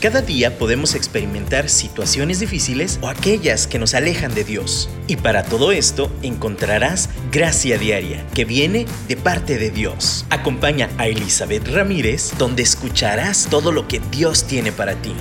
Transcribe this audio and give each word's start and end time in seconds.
Cada 0.00 0.22
día 0.22 0.56
podemos 0.56 0.94
experimentar 0.94 1.68
situaciones 1.68 2.40
difíciles 2.40 2.98
o 3.02 3.08
aquellas 3.08 3.66
que 3.66 3.78
nos 3.78 3.92
alejan 3.92 4.34
de 4.34 4.44
Dios. 4.44 4.88
Y 5.06 5.16
para 5.16 5.42
todo 5.42 5.72
esto 5.72 6.10
encontrarás 6.22 7.10
gracia 7.30 7.76
diaria 7.76 8.26
que 8.34 8.46
viene 8.46 8.86
de 9.08 9.18
parte 9.18 9.58
de 9.58 9.68
Dios. 9.68 10.24
Acompaña 10.30 10.88
a 10.96 11.06
Elizabeth 11.06 11.68
Ramírez 11.68 12.32
donde 12.38 12.62
escucharás 12.62 13.48
todo 13.50 13.72
lo 13.72 13.88
que 13.88 14.00
Dios 14.10 14.46
tiene 14.46 14.72
para 14.72 14.94
ti. 14.94 15.14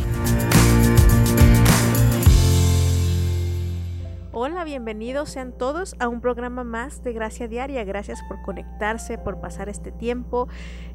Hola, 4.32 4.64
bienvenidos 4.64 5.30
sean 5.30 5.52
todos 5.52 5.94
a 6.00 6.08
un 6.08 6.22
programa 6.22 6.64
más 6.64 7.04
de 7.04 7.12
Gracia 7.12 7.50
Diaria. 7.50 7.84
Gracias 7.84 8.22
por 8.30 8.42
conectarse, 8.44 9.18
por 9.18 9.42
pasar 9.42 9.68
este 9.68 9.92
tiempo 9.92 10.48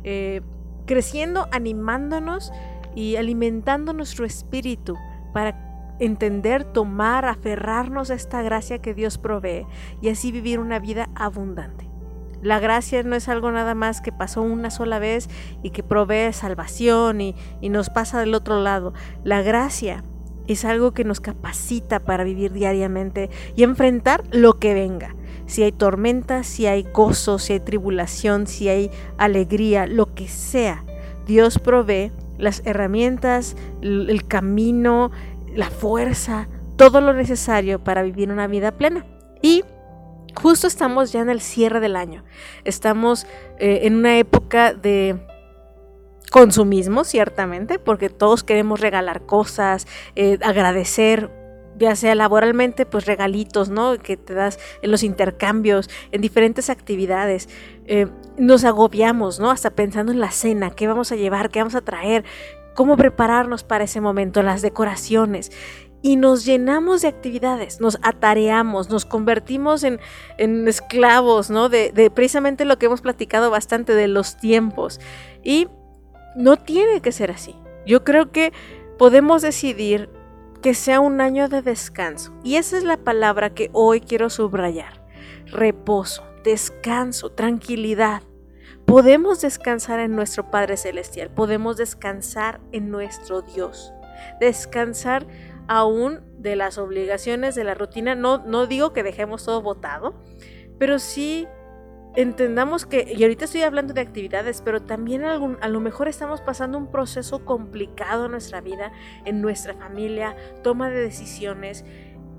eh, 0.04 0.40
creciendo, 0.86 1.48
animándonos 1.52 2.50
y 2.94 3.16
alimentando 3.16 3.92
nuestro 3.92 4.24
espíritu 4.24 4.96
para 5.32 5.96
entender, 6.00 6.64
tomar, 6.64 7.24
aferrarnos 7.24 8.10
a 8.10 8.14
esta 8.14 8.42
gracia 8.42 8.80
que 8.80 8.94
Dios 8.94 9.18
provee 9.18 9.66
y 10.00 10.08
así 10.08 10.32
vivir 10.32 10.58
una 10.58 10.78
vida 10.78 11.08
abundante. 11.14 11.88
La 12.42 12.60
gracia 12.60 13.02
no 13.02 13.16
es 13.16 13.28
algo 13.28 13.50
nada 13.50 13.74
más 13.74 14.00
que 14.00 14.12
pasó 14.12 14.42
una 14.42 14.70
sola 14.70 14.98
vez 14.98 15.30
y 15.62 15.70
que 15.70 15.82
provee 15.82 16.32
salvación 16.32 17.20
y, 17.20 17.34
y 17.60 17.70
nos 17.70 17.88
pasa 17.88 18.20
del 18.20 18.34
otro 18.34 18.60
lado. 18.60 18.92
La 19.22 19.40
gracia 19.40 20.04
es 20.46 20.64
algo 20.64 20.92
que 20.92 21.04
nos 21.04 21.20
capacita 21.20 22.00
para 22.00 22.24
vivir 22.24 22.52
diariamente 22.52 23.30
y 23.56 23.62
enfrentar 23.62 24.24
lo 24.30 24.58
que 24.58 24.74
venga. 24.74 25.16
Si 25.46 25.62
hay 25.62 25.72
tormenta, 25.72 26.42
si 26.42 26.66
hay 26.66 26.82
gozo, 26.82 27.38
si 27.38 27.54
hay 27.54 27.60
tribulación, 27.60 28.46
si 28.46 28.68
hay 28.68 28.90
alegría, 29.16 29.86
lo 29.86 30.14
que 30.14 30.28
sea, 30.28 30.84
Dios 31.26 31.58
provee 31.58 32.12
las 32.38 32.62
herramientas, 32.64 33.56
el 33.82 34.26
camino, 34.26 35.10
la 35.54 35.70
fuerza, 35.70 36.48
todo 36.76 37.00
lo 37.00 37.12
necesario 37.12 37.82
para 37.82 38.02
vivir 38.02 38.30
una 38.30 38.46
vida 38.46 38.72
plena. 38.72 39.06
Y 39.42 39.62
justo 40.34 40.66
estamos 40.66 41.12
ya 41.12 41.20
en 41.20 41.30
el 41.30 41.40
cierre 41.40 41.80
del 41.80 41.96
año. 41.96 42.24
Estamos 42.64 43.26
eh, 43.58 43.80
en 43.82 43.96
una 43.96 44.18
época 44.18 44.74
de 44.74 45.18
consumismo, 46.30 47.04
ciertamente, 47.04 47.78
porque 47.78 48.08
todos 48.08 48.42
queremos 48.42 48.80
regalar 48.80 49.24
cosas, 49.24 49.86
eh, 50.16 50.38
agradecer 50.42 51.30
ya 51.78 51.96
sea 51.96 52.14
laboralmente, 52.14 52.86
pues 52.86 53.06
regalitos, 53.06 53.68
¿no? 53.68 53.98
Que 53.98 54.16
te 54.16 54.34
das 54.34 54.58
en 54.82 54.90
los 54.90 55.02
intercambios, 55.02 55.90
en 56.12 56.20
diferentes 56.20 56.70
actividades. 56.70 57.48
Eh, 57.86 58.06
nos 58.38 58.64
agobiamos, 58.64 59.40
¿no? 59.40 59.50
Hasta 59.50 59.70
pensando 59.70 60.12
en 60.12 60.20
la 60.20 60.30
cena, 60.30 60.70
qué 60.70 60.86
vamos 60.86 61.12
a 61.12 61.16
llevar, 61.16 61.50
qué 61.50 61.60
vamos 61.60 61.74
a 61.74 61.80
traer, 61.80 62.24
cómo 62.74 62.96
prepararnos 62.96 63.64
para 63.64 63.84
ese 63.84 64.00
momento, 64.00 64.42
las 64.42 64.62
decoraciones. 64.62 65.52
Y 66.02 66.16
nos 66.16 66.44
llenamos 66.44 67.00
de 67.00 67.08
actividades, 67.08 67.80
nos 67.80 67.98
atareamos, 68.02 68.90
nos 68.90 69.06
convertimos 69.06 69.84
en, 69.84 70.00
esclavos, 70.68 71.48
¿no? 71.48 71.70
De, 71.70 71.92
de 71.92 72.10
precisamente 72.10 72.66
lo 72.66 72.78
que 72.78 72.86
hemos 72.86 73.00
platicado 73.00 73.50
bastante 73.50 73.94
de 73.94 74.08
los 74.08 74.36
tiempos. 74.36 75.00
Y 75.42 75.68
no 76.36 76.56
tiene 76.56 77.00
que 77.00 77.12
ser 77.12 77.30
así. 77.30 77.54
Yo 77.86 78.04
creo 78.04 78.32
que 78.32 78.52
podemos 78.98 79.42
decidir 79.42 80.10
que 80.64 80.72
sea 80.72 80.98
un 80.98 81.20
año 81.20 81.50
de 81.50 81.60
descanso. 81.60 82.32
Y 82.42 82.56
esa 82.56 82.78
es 82.78 82.84
la 82.84 82.96
palabra 82.96 83.52
que 83.52 83.68
hoy 83.74 84.00
quiero 84.00 84.30
subrayar. 84.30 85.04
Reposo, 85.44 86.26
descanso, 86.42 87.28
tranquilidad. 87.28 88.22
Podemos 88.86 89.42
descansar 89.42 90.00
en 90.00 90.16
nuestro 90.16 90.50
Padre 90.50 90.78
Celestial, 90.78 91.28
podemos 91.28 91.76
descansar 91.76 92.62
en 92.72 92.90
nuestro 92.90 93.42
Dios, 93.42 93.92
descansar 94.40 95.26
aún 95.68 96.22
de 96.38 96.56
las 96.56 96.78
obligaciones 96.78 97.54
de 97.54 97.64
la 97.64 97.74
rutina. 97.74 98.14
No, 98.14 98.38
no 98.38 98.66
digo 98.66 98.94
que 98.94 99.02
dejemos 99.02 99.44
todo 99.44 99.60
botado, 99.60 100.14
pero 100.78 100.98
sí 100.98 101.46
entendamos 102.16 102.86
que, 102.86 103.12
y 103.16 103.22
ahorita 103.22 103.46
estoy 103.46 103.62
hablando 103.62 103.92
de 103.94 104.00
actividades, 104.00 104.62
pero 104.62 104.82
también 104.82 105.24
a 105.24 105.68
lo 105.68 105.80
mejor 105.80 106.08
estamos 106.08 106.40
pasando 106.40 106.78
un 106.78 106.90
proceso 106.90 107.44
complicado 107.44 108.26
en 108.26 108.32
nuestra 108.32 108.60
vida, 108.60 108.92
en 109.24 109.40
nuestra 109.40 109.74
familia, 109.74 110.36
toma 110.62 110.90
de 110.90 111.00
decisiones, 111.00 111.84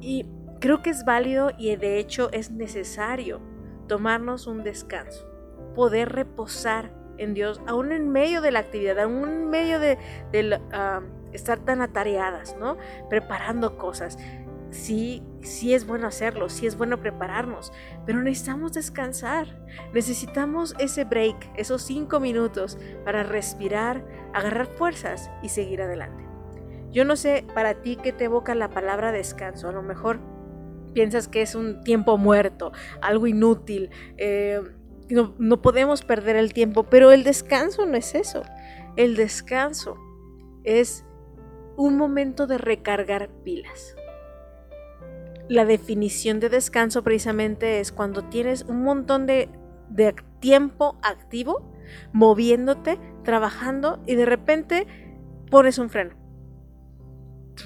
y 0.01 0.25
creo 0.59 0.81
que 0.81 0.89
es 0.89 1.03
válido 1.05 1.51
y 1.57 1.75
de 1.75 1.99
hecho 1.99 2.29
es 2.31 2.51
necesario 2.51 3.41
tomarnos 3.87 4.47
un 4.47 4.63
descanso, 4.63 5.27
poder 5.75 6.11
reposar 6.11 6.91
en 7.17 7.33
Dios, 7.33 7.61
aún 7.67 7.91
en 7.91 8.09
medio 8.09 8.41
de 8.41 8.51
la 8.51 8.59
actividad, 8.59 8.99
aún 8.99 9.29
en 9.29 9.49
medio 9.49 9.79
de, 9.79 9.97
ah, 10.71 11.01
estar 11.33 11.59
tan 11.59 11.81
atareadas, 11.81 12.55
¿no? 12.57 12.77
Preparando 13.09 13.77
cosas 13.77 14.17
sí, 14.75 15.23
sí 15.41 15.73
es 15.73 15.87
bueno 15.87 16.07
hacerlo, 16.07 16.49
sí 16.49 16.67
es 16.67 16.77
bueno 16.77 16.99
prepararnos, 16.99 17.71
pero 18.05 18.21
necesitamos 18.21 18.73
descansar. 18.73 19.47
Necesitamos 19.93 20.75
ese 20.79 21.05
break, 21.05 21.51
esos 21.55 21.81
cinco 21.81 22.19
minutos 22.19 22.77
para 23.03 23.23
respirar, 23.23 24.05
agarrar 24.33 24.67
fuerzas 24.67 25.31
y 25.41 25.49
seguir 25.49 25.81
adelante. 25.81 26.23
Yo 26.91 27.05
no 27.05 27.15
sé 27.15 27.45
para 27.53 27.81
ti 27.81 27.97
qué 28.01 28.11
te 28.11 28.25
evoca 28.25 28.55
la 28.55 28.69
palabra 28.69 29.11
descanso. 29.11 29.67
A 29.67 29.71
lo 29.71 29.81
mejor 29.81 30.19
piensas 30.93 31.27
que 31.27 31.41
es 31.41 31.55
un 31.55 31.81
tiempo 31.83 32.17
muerto, 32.17 32.71
algo 33.01 33.27
inútil. 33.27 33.89
Eh, 34.17 34.61
no, 35.09 35.35
no 35.37 35.61
podemos 35.61 36.03
perder 36.03 36.35
el 36.35 36.53
tiempo, 36.53 36.83
pero 36.83 37.11
el 37.11 37.23
descanso 37.23 37.85
no 37.85 37.97
es 37.97 38.15
eso. 38.15 38.43
El 38.95 39.15
descanso 39.15 39.97
es 40.63 41.05
un 41.75 41.97
momento 41.97 42.47
de 42.47 42.57
recargar 42.57 43.29
pilas 43.43 43.95
la 45.47 45.65
definición 45.65 46.39
de 46.39 46.49
descanso 46.49 47.03
precisamente 47.03 47.79
es 47.79 47.91
cuando 47.91 48.23
tienes 48.23 48.63
un 48.63 48.83
montón 48.83 49.25
de, 49.25 49.49
tiempo 50.39 50.97
activo, 51.01 51.71
moviéndote, 52.11 52.99
trabajando 53.23 54.01
y 54.05 54.15
de 54.15 54.25
repente 54.25 54.87
pones 55.49 55.77
un 55.77 55.89
freno. 55.89 56.15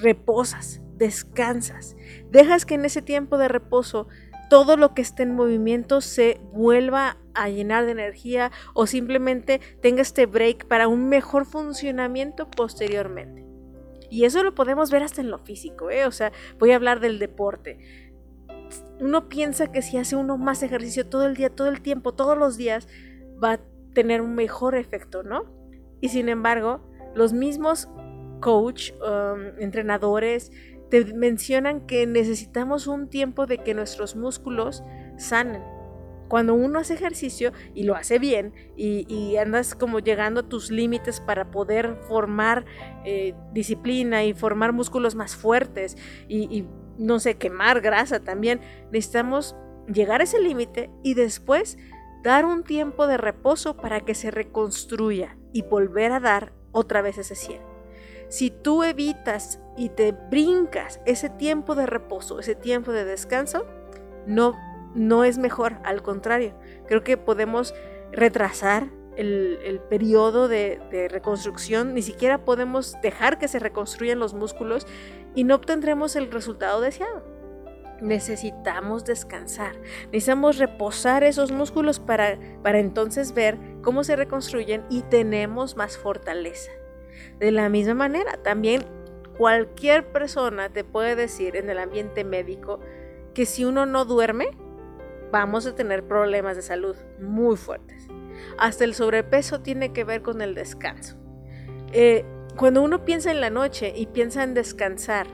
Reposas, 0.00 0.80
descansas, 0.96 1.96
dejas 2.30 2.64
que 2.64 2.74
en 2.74 2.84
ese 2.84 3.02
tiempo 3.02 3.38
de 3.38 3.48
reposo 3.48 4.08
todo 4.48 4.76
lo 4.76 4.94
que 4.94 5.02
esté 5.02 5.22
en 5.22 5.34
movimiento 5.34 6.00
se 6.00 6.40
vuelva 6.52 7.18
a 7.34 7.48
llenar 7.48 7.86
de 7.86 7.92
energía 7.92 8.50
o 8.74 8.86
simplemente 8.86 9.60
tenga 9.80 10.02
este 10.02 10.26
break 10.26 10.66
para 10.66 10.88
un 10.88 11.08
mejor 11.08 11.46
funcionamiento 11.46 12.50
posteriormente. 12.50 13.39
Y 14.10 14.24
eso 14.24 14.42
lo 14.42 14.54
podemos 14.54 14.90
ver 14.90 15.02
hasta 15.02 15.20
en 15.20 15.30
lo 15.30 15.38
físico, 15.38 15.90
¿eh? 15.90 16.04
O 16.06 16.10
sea, 16.10 16.32
voy 16.58 16.72
a 16.72 16.76
hablar 16.76 17.00
del 17.00 17.18
deporte. 17.18 17.78
Uno 19.00 19.28
piensa 19.28 19.72
que 19.72 19.82
si 19.82 19.96
hace 19.96 20.16
uno 20.16 20.36
más 20.36 20.62
ejercicio 20.62 21.06
todo 21.06 21.26
el 21.26 21.36
día, 21.36 21.48
todo 21.48 21.68
el 21.68 21.80
tiempo, 21.80 22.12
todos 22.12 22.36
los 22.36 22.56
días, 22.56 22.88
va 23.42 23.52
a 23.52 23.60
tener 23.94 24.20
un 24.20 24.34
mejor 24.34 24.74
efecto, 24.74 25.22
¿no? 25.22 25.44
Y 26.00 26.08
sin 26.08 26.28
embargo, 26.28 26.80
los 27.14 27.32
mismos 27.32 27.88
coach, 28.40 28.92
um, 29.00 29.60
entrenadores, 29.60 30.52
te 30.90 31.04
mencionan 31.14 31.86
que 31.86 32.06
necesitamos 32.06 32.86
un 32.86 33.08
tiempo 33.08 33.46
de 33.46 33.58
que 33.58 33.74
nuestros 33.74 34.16
músculos 34.16 34.82
sanen 35.16 35.62
cuando 36.30 36.54
uno 36.54 36.78
hace 36.78 36.94
ejercicio 36.94 37.52
y 37.74 37.82
lo 37.82 37.96
hace 37.96 38.20
bien 38.20 38.54
y, 38.76 39.36
andas 39.36 39.74
como 39.74 39.98
llegando 39.98 40.42
a 40.42 40.48
tus 40.48 40.70
límites 40.70 41.20
para 41.20 41.50
poder 41.50 41.96
formar 42.06 42.64
eh, 43.04 43.34
disciplina 43.52 44.22
y 44.22 44.32
formar 44.32 44.72
músculos 44.72 45.16
más 45.16 45.34
fuertes 45.34 45.96
y, 46.28 46.66
no 46.98 47.18
sé, 47.18 47.34
quemar 47.36 47.80
grasa 47.80 48.20
también, 48.20 48.60
necesitamos 48.92 49.56
llegar 49.92 50.20
a 50.20 50.24
ese 50.24 50.40
límite 50.40 50.88
y 51.02 51.14
después 51.14 51.78
dar 52.22 52.44
un 52.44 52.62
tiempo 52.62 53.08
de 53.08 53.16
reposo 53.16 53.76
para 53.76 54.00
que 54.00 54.14
se 54.14 54.30
reconstruya 54.30 55.36
y 55.52 55.62
volver 55.62 56.12
a 56.12 56.20
dar 56.20 56.52
otra 56.70 57.02
vez 57.02 57.18
ese 57.18 57.34
100. 57.34 57.60
Si 58.28 58.50
tú 58.50 58.84
evitas 58.84 59.60
y 59.76 59.88
te 59.88 60.12
brincas 60.12 61.00
ese 61.06 61.28
tiempo 61.28 61.74
de 61.74 61.86
reposo, 61.86 62.38
ese 62.38 62.54
tiempo 62.54 62.92
de 62.92 63.04
descanso, 63.04 63.66
no 64.26 64.69
no 64.94 65.24
es 65.24 65.38
mejor, 65.38 65.76
al 65.84 66.02
contrario, 66.02 66.54
creo 66.86 67.02
que 67.04 67.16
podemos 67.16 67.74
retrasar 68.12 68.90
el, 69.16 69.80
periodo 69.88 70.48
de, 70.48 70.80
de, 70.90 71.08
reconstrucción, 71.08 71.94
ni 71.94 72.02
siquiera 72.02 72.44
podemos 72.44 72.96
dejar 73.02 73.38
que 73.38 73.48
se 73.48 73.58
reconstruyan 73.58 74.18
los 74.18 74.34
músculos 74.34 74.86
y 75.34 75.44
no 75.44 75.56
obtendremos 75.56 76.16
el 76.16 76.30
resultado 76.30 76.80
deseado. 76.80 77.22
Necesitamos 78.00 79.04
descansar, 79.04 79.76
necesitamos 80.06 80.56
reposar 80.56 81.22
esos 81.22 81.52
músculos 81.52 82.00
para, 82.00 82.38
para 82.62 82.78
entonces 82.78 83.34
ver 83.34 83.58
cómo 83.82 84.04
se 84.04 84.16
reconstruyen 84.16 84.84
y 84.88 85.02
tenemos 85.02 85.76
más 85.76 85.98
fortaleza. 85.98 86.70
De 87.38 87.50
la 87.50 87.68
misma 87.68 87.94
manera, 87.94 88.38
también 88.42 88.84
cualquier 89.36 90.10
persona 90.12 90.70
te 90.70 90.82
puede 90.82 91.14
decir 91.14 91.56
en 91.56 91.68
el 91.68 91.78
ambiente 91.78 92.24
médico 92.24 92.80
que 93.34 93.44
si 93.44 93.66
uno 93.66 93.84
no 93.84 94.06
duerme, 94.06 94.50
vamos 95.30 95.66
a 95.66 95.74
tener 95.74 96.04
problemas 96.04 96.56
de 96.56 96.62
salud 96.62 96.96
muy 97.20 97.56
fuertes. 97.56 98.08
Hasta 98.58 98.84
el 98.84 98.94
sobrepeso 98.94 99.60
tiene 99.60 99.92
que 99.92 100.04
ver 100.04 100.22
con 100.22 100.40
el 100.42 100.54
descanso. 100.54 101.16
Eh, 101.92 102.24
cuando 102.56 102.82
uno 102.82 103.04
piensa 103.04 103.30
en 103.30 103.40
la 103.40 103.50
noche 103.50 103.92
y 103.94 104.06
piensa 104.06 104.42
en 104.42 104.54
descansar, 104.54 105.26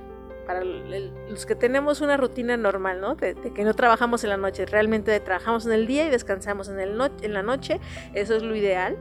para 0.47 0.63
los 0.65 1.45
que 1.45 1.57
tenemos 1.57 2.01
una 2.01 2.17
rutina 2.17 2.57
normal, 2.57 3.01
¿no? 3.01 3.17
De, 3.17 3.35
que 3.35 3.65
no 3.65 3.75
trabajamos 3.75 4.23
en 4.23 4.31
la 4.31 4.37
noche, 4.37 4.65
realmente 4.65 5.19
trabajamos 5.21 5.67
en 5.67 5.73
el 5.73 5.87
día 5.87 6.07
y 6.07 6.11
descansamos 6.11 6.69
en, 6.69 6.79
el 6.79 6.99
en 7.23 7.33
la 7.33 7.43
noche, 7.43 7.81
eso 8.15 8.37
es 8.37 8.43
lo 8.43 8.55
ideal. 8.55 8.97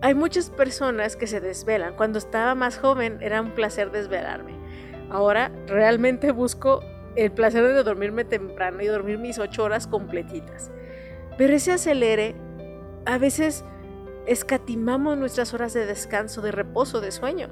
Hay 0.00 0.14
muchas 0.14 0.50
personas 0.50 1.16
que 1.16 1.26
se 1.26 1.40
desvelan. 1.40 1.96
Cuando 1.96 2.18
estaba 2.18 2.54
más 2.54 2.78
joven 2.78 3.18
era 3.20 3.40
un 3.40 3.50
placer 3.50 3.90
desvelarme. 3.90 4.52
Ahora 5.10 5.50
realmente 5.66 6.30
busco 6.30 6.82
el 7.16 7.32
placer 7.32 7.62
de 7.62 7.82
dormirme 7.82 8.24
temprano 8.24 8.82
y 8.82 8.86
dormir 8.86 9.18
mis 9.18 9.38
ocho 9.38 9.64
horas 9.64 9.86
completitas. 9.86 10.70
Pero 11.36 11.54
ese 11.54 11.72
acelere, 11.72 12.34
a 13.06 13.18
veces 13.18 13.64
escatimamos 14.26 15.18
nuestras 15.18 15.54
horas 15.54 15.72
de 15.74 15.86
descanso, 15.86 16.40
de 16.40 16.52
reposo, 16.52 17.00
de 17.00 17.10
sueño. 17.10 17.48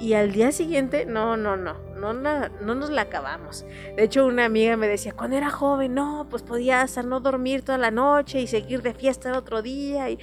Y 0.00 0.14
al 0.14 0.32
día 0.32 0.50
siguiente, 0.52 1.06
no, 1.06 1.36
no, 1.36 1.56
no, 1.56 1.74
no, 1.94 2.12
no, 2.12 2.74
nos 2.74 2.90
la 2.90 3.02
acabamos. 3.02 3.64
De 3.96 4.02
hecho, 4.02 4.26
una 4.26 4.46
amiga 4.46 4.76
me 4.76 4.88
decía, 4.88 5.12
cuando 5.12 5.36
era 5.36 5.50
joven, 5.50 5.94
no, 5.94 6.26
pues 6.28 6.42
podía 6.42 6.82
hasta 6.82 7.02
no 7.02 7.20
dormir 7.20 7.62
toda 7.62 7.78
la 7.78 7.90
noche 7.90 8.40
y 8.40 8.46
seguir 8.46 8.82
de 8.82 8.94
fiesta 8.94 9.28
el 9.28 9.36
otro 9.36 9.62
día. 9.62 10.10
Y 10.10 10.18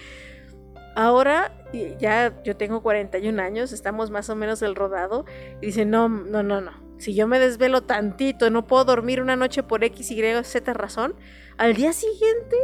ahora, 0.95 1.53
ya 1.97 2.41
yo 2.43 2.57
tengo 2.57 2.81
41 2.81 3.41
años, 3.41 3.71
estamos 3.71 4.11
más 4.11 4.29
o 4.29 4.35
menos 4.35 4.59
del 4.59 4.75
rodado, 4.75 5.25
y 5.61 5.67
dice, 5.67 5.85
no, 5.85 6.09
no, 6.09 6.43
no, 6.43 6.59
no. 6.59 6.88
Si 6.99 7.15
yo 7.15 7.27
me 7.27 7.39
desvelo 7.39 7.83
tantito, 7.83 8.49
no 8.49 8.67
puedo 8.67 8.83
dormir 8.83 9.21
una 9.21 9.37
noche 9.37 9.63
por 9.63 9.83
X, 9.83 10.11
Y, 10.11 10.21
Z 10.43 10.73
razón, 10.73 11.15
al 11.57 11.73
día 11.73 11.93
siguiente 11.93 12.57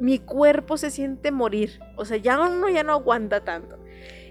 mi 0.00 0.18
cuerpo 0.18 0.76
se 0.78 0.90
siente 0.90 1.30
morir. 1.30 1.78
O 1.96 2.04
sea, 2.04 2.16
ya 2.16 2.40
uno 2.40 2.68
ya 2.70 2.82
no 2.82 2.94
aguanta 2.94 3.44
tanto. 3.44 3.78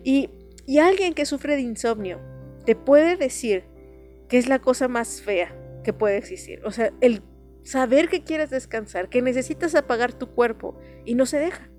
Y, 0.04 0.32
y 0.66 0.80
alguien 0.80 1.14
que 1.14 1.26
sufre 1.26 1.56
de 1.56 1.62
insomnio 1.62 2.20
te 2.66 2.76
puede 2.76 3.16
decir 3.16 3.66
que 4.28 4.38
es 4.38 4.50
la 4.50 4.60
cosa 4.60 4.88
más 4.88 5.22
fea 5.22 5.56
que 5.84 5.94
puede 5.94 6.18
existir. 6.18 6.62
O 6.66 6.72
sea, 6.72 6.92
el 7.00 7.22
saber 7.64 8.10
que 8.10 8.24
quieres 8.24 8.50
descansar, 8.50 9.08
que 9.08 9.22
necesitas 9.22 9.76
apagar 9.76 10.14
tu 10.14 10.28
cuerpo 10.28 10.80
y 11.06 11.16
no 11.16 11.26
se 11.26 11.38
deja. 11.38 11.70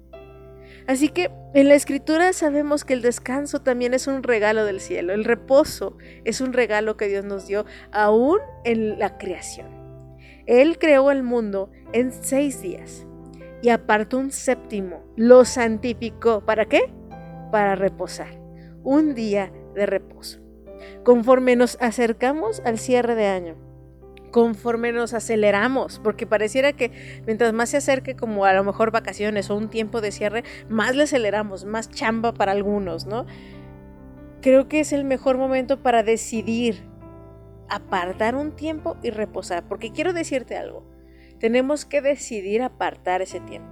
Así 0.89 1.11
que 1.11 1.31
en 1.53 1.69
la 1.69 1.75
escritura 1.75 2.33
sabemos 2.33 2.87
que 2.87 2.95
el 2.95 3.03
descanso 3.03 3.61
también 3.61 3.93
es 3.93 4.07
un 4.07 4.23
regalo 4.23 4.65
del 4.65 4.81
cielo, 4.81 5.13
el 5.13 5.25
reposo 5.25 5.99
es 6.25 6.41
un 6.41 6.55
regalo 6.55 6.97
que 6.97 7.09
Dios 7.09 7.27
nos 7.27 7.47
dio 7.47 7.67
aún 7.93 8.39
en 8.65 8.99
la 8.99 9.19
creación. 9.19 9.69
Él 10.47 10.79
creó 10.79 11.11
el 11.11 11.23
mundo 11.23 11.71
en 11.93 12.11
seis 12.11 12.63
días 12.63 13.07
y 13.61 13.69
apartó 13.69 14.17
un 14.19 14.31
séptimo, 14.31 15.05
lo 15.15 15.45
santificó. 15.45 16.41
¿Para 16.47 16.65
qué? 16.65 16.91
Para 17.53 17.75
reposar. 17.75 18.41
Un 18.83 19.15
día 19.15 19.53
de 19.75 19.85
reposo. 19.85 20.41
Conforme 21.05 21.55
nos 21.55 21.77
acercamos 21.83 22.63
al 22.65 22.79
cierre 22.79 23.15
de 23.15 23.27
año, 23.27 23.68
conforme 24.31 24.93
nos 24.93 25.15
aceleramos, 25.15 26.01
porque 26.03 26.27
pareciera 26.27 26.73
que 26.73 26.91
mientras 27.27 27.53
más 27.53 27.71
se 27.71 27.79
acerque 27.79 28.17
como 28.17 28.45
a 28.45 28.53
lo 28.53 28.65
mejor 28.65 28.91
vacaciones 28.91 29.51
o 29.51 29.57
un 29.57 29.69
tiempo 29.69 30.01
de 30.01 30.13
cierre, 30.13 30.45
más 30.69 30.95
le 30.95 31.05
aceleramos, 31.05 31.65
más 31.65 31.91
chamba 31.91 32.33
para 32.33 32.53
algunos, 32.53 33.07
¿no? 33.07 33.27
Creo 34.41 34.69
que 34.69 34.81
es 34.81 34.93
el 34.93 35.05
mejor 35.05 35.37
momento 35.37 35.83
para 35.83 36.03
decidir 36.03 36.83
apartar 37.69 38.35
un 38.35 38.53
tiempo 38.53 38.97
y 39.03 39.11
reposar, 39.11 39.67
porque 39.69 39.93
quiero 39.93 40.13
decirte 40.13 40.57
algo. 40.57 40.85
Tenemos 41.39 41.85
que 41.85 42.01
decidir 42.01 42.63
apartar 42.63 43.23
ese 43.23 43.41
tiempo. 43.41 43.69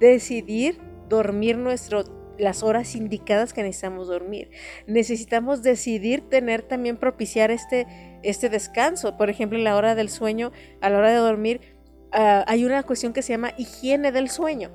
Decidir 0.00 0.78
dormir 1.08 1.58
nuestro, 1.58 2.04
las 2.38 2.62
horas 2.62 2.94
indicadas 2.96 3.52
que 3.52 3.62
necesitamos 3.62 4.08
dormir. 4.08 4.50
Necesitamos 4.86 5.62
decidir 5.62 6.22
tener 6.28 6.62
también 6.62 6.96
propiciar 6.96 7.50
este, 7.50 7.86
este 8.24 8.48
descanso. 8.48 9.16
Por 9.16 9.30
ejemplo, 9.30 9.58
en 9.58 9.64
la 9.64 9.76
hora 9.76 9.94
del 9.94 10.08
sueño, 10.08 10.52
a 10.80 10.90
la 10.90 10.98
hora 10.98 11.10
de 11.10 11.16
dormir, 11.16 11.60
ah, 12.12 12.44
hay 12.46 12.64
una 12.64 12.82
cuestión 12.82 13.12
que 13.12 13.22
se 13.22 13.32
llama 13.32 13.52
higiene 13.56 14.12
del 14.12 14.28
sueño. 14.28 14.70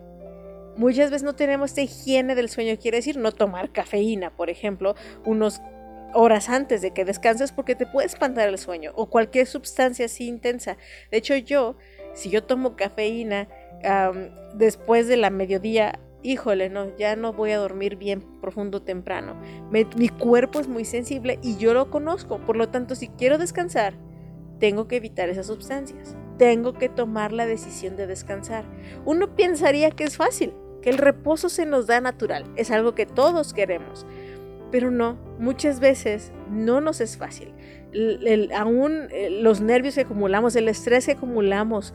Muchas 0.78 1.12
veces 1.12 1.24
no 1.24 1.36
tenemos 1.36 1.72
esta 1.72 1.82
higiene 1.82 2.36
del 2.36 2.50
sueño, 2.50 2.78
quiere 2.80 2.98
decir 2.98 3.18
no 3.18 3.32
tomar 3.34 3.72
cafeína, 3.72 4.36
por 4.36 4.50
ejemplo, 4.50 4.96
unos 5.26 5.62
horas 6.14 6.50
antes 6.50 6.82
de 6.82 6.92
que 6.92 7.06
descanses 7.06 7.52
porque 7.52 7.76
te 7.76 7.86
puede 7.86 8.08
espantar 8.08 8.48
el 8.48 8.58
sueño 8.58 8.92
o 8.96 9.10
cualquier 9.10 9.46
sustancia 9.46 10.06
así 10.06 10.28
intensa. 10.28 10.78
De 11.12 11.18
hecho, 11.18 11.36
yo 11.36 11.76
si 12.14 12.30
yo 12.30 12.44
tomo 12.44 12.76
cafeína 12.76 13.48
después 14.54 15.08
de 15.08 15.18
la 15.18 15.30
mediodía, 15.30 16.00
híjole, 16.24 16.70
no, 16.70 16.96
ya 16.98 17.16
no 17.16 17.34
voy 17.34 17.52
a 17.52 17.58
dormir 17.58 17.96
bien 17.96 18.24
profundo 18.42 18.82
temprano. 18.82 19.36
mi 19.72 20.10
cuerpo 20.10 20.60
es 20.60 20.68
muy 20.68 20.86
sensible 20.86 21.40
y 21.42 21.58
yo 21.58 21.74
lo 21.74 21.90
conozco, 21.90 22.40
por 22.40 22.56
lo 22.56 22.70
tanto, 22.70 22.96
si 22.96 23.08
quiero 23.08 23.38
descansar, 23.38 23.94
tengo 24.60 24.88
que 24.88 24.98
evitar 24.98 25.30
esas 25.30 25.48
sustancias. 25.48 26.16
Tengo 26.38 26.74
que 26.74 26.88
tomar 26.90 27.34
la 27.34 27.46
decisión 27.46 27.98
de 27.98 28.08
descansar. 28.08 28.64
Uno 29.06 29.36
pensaría 29.36 29.92
que 29.92 30.06
es 30.06 30.16
fácil, 30.16 30.54
que 30.82 30.90
el 30.90 30.98
reposo 30.98 31.50
se 31.50 31.66
nos 31.66 31.88
da 31.88 32.00
natural, 32.00 32.46
es 32.56 32.72
algo 32.72 32.96
que 32.96 33.06
todos 33.06 33.54
queremos. 33.54 34.06
Pero 34.72 34.92
no, 34.92 35.18
muchas 35.40 35.80
veces 35.80 36.32
no 36.50 36.80
nos 36.80 37.02
es 37.02 37.18
fácil 37.18 37.54
aún 38.56 39.08
eh, 39.12 39.30
los 39.30 39.62
nervios 39.62 39.96
que 39.96 40.02
acumulamos, 40.02 40.56
el 40.56 40.68
estrés 40.68 41.06
que 41.06 41.14
acumulamos, 41.14 41.94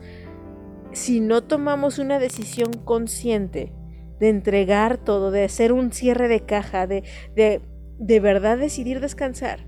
si 0.91 1.19
no 1.19 1.43
tomamos 1.43 1.99
una 1.99 2.19
decisión 2.19 2.71
consciente 2.73 3.71
de 4.19 4.29
entregar 4.29 4.97
todo, 4.97 5.31
de 5.31 5.43
hacer 5.43 5.71
un 5.71 5.91
cierre 5.91 6.27
de 6.27 6.41
caja, 6.41 6.87
de, 6.87 7.03
de, 7.35 7.61
de 7.99 8.19
verdad 8.19 8.57
decidir 8.57 8.99
descansar, 8.99 9.65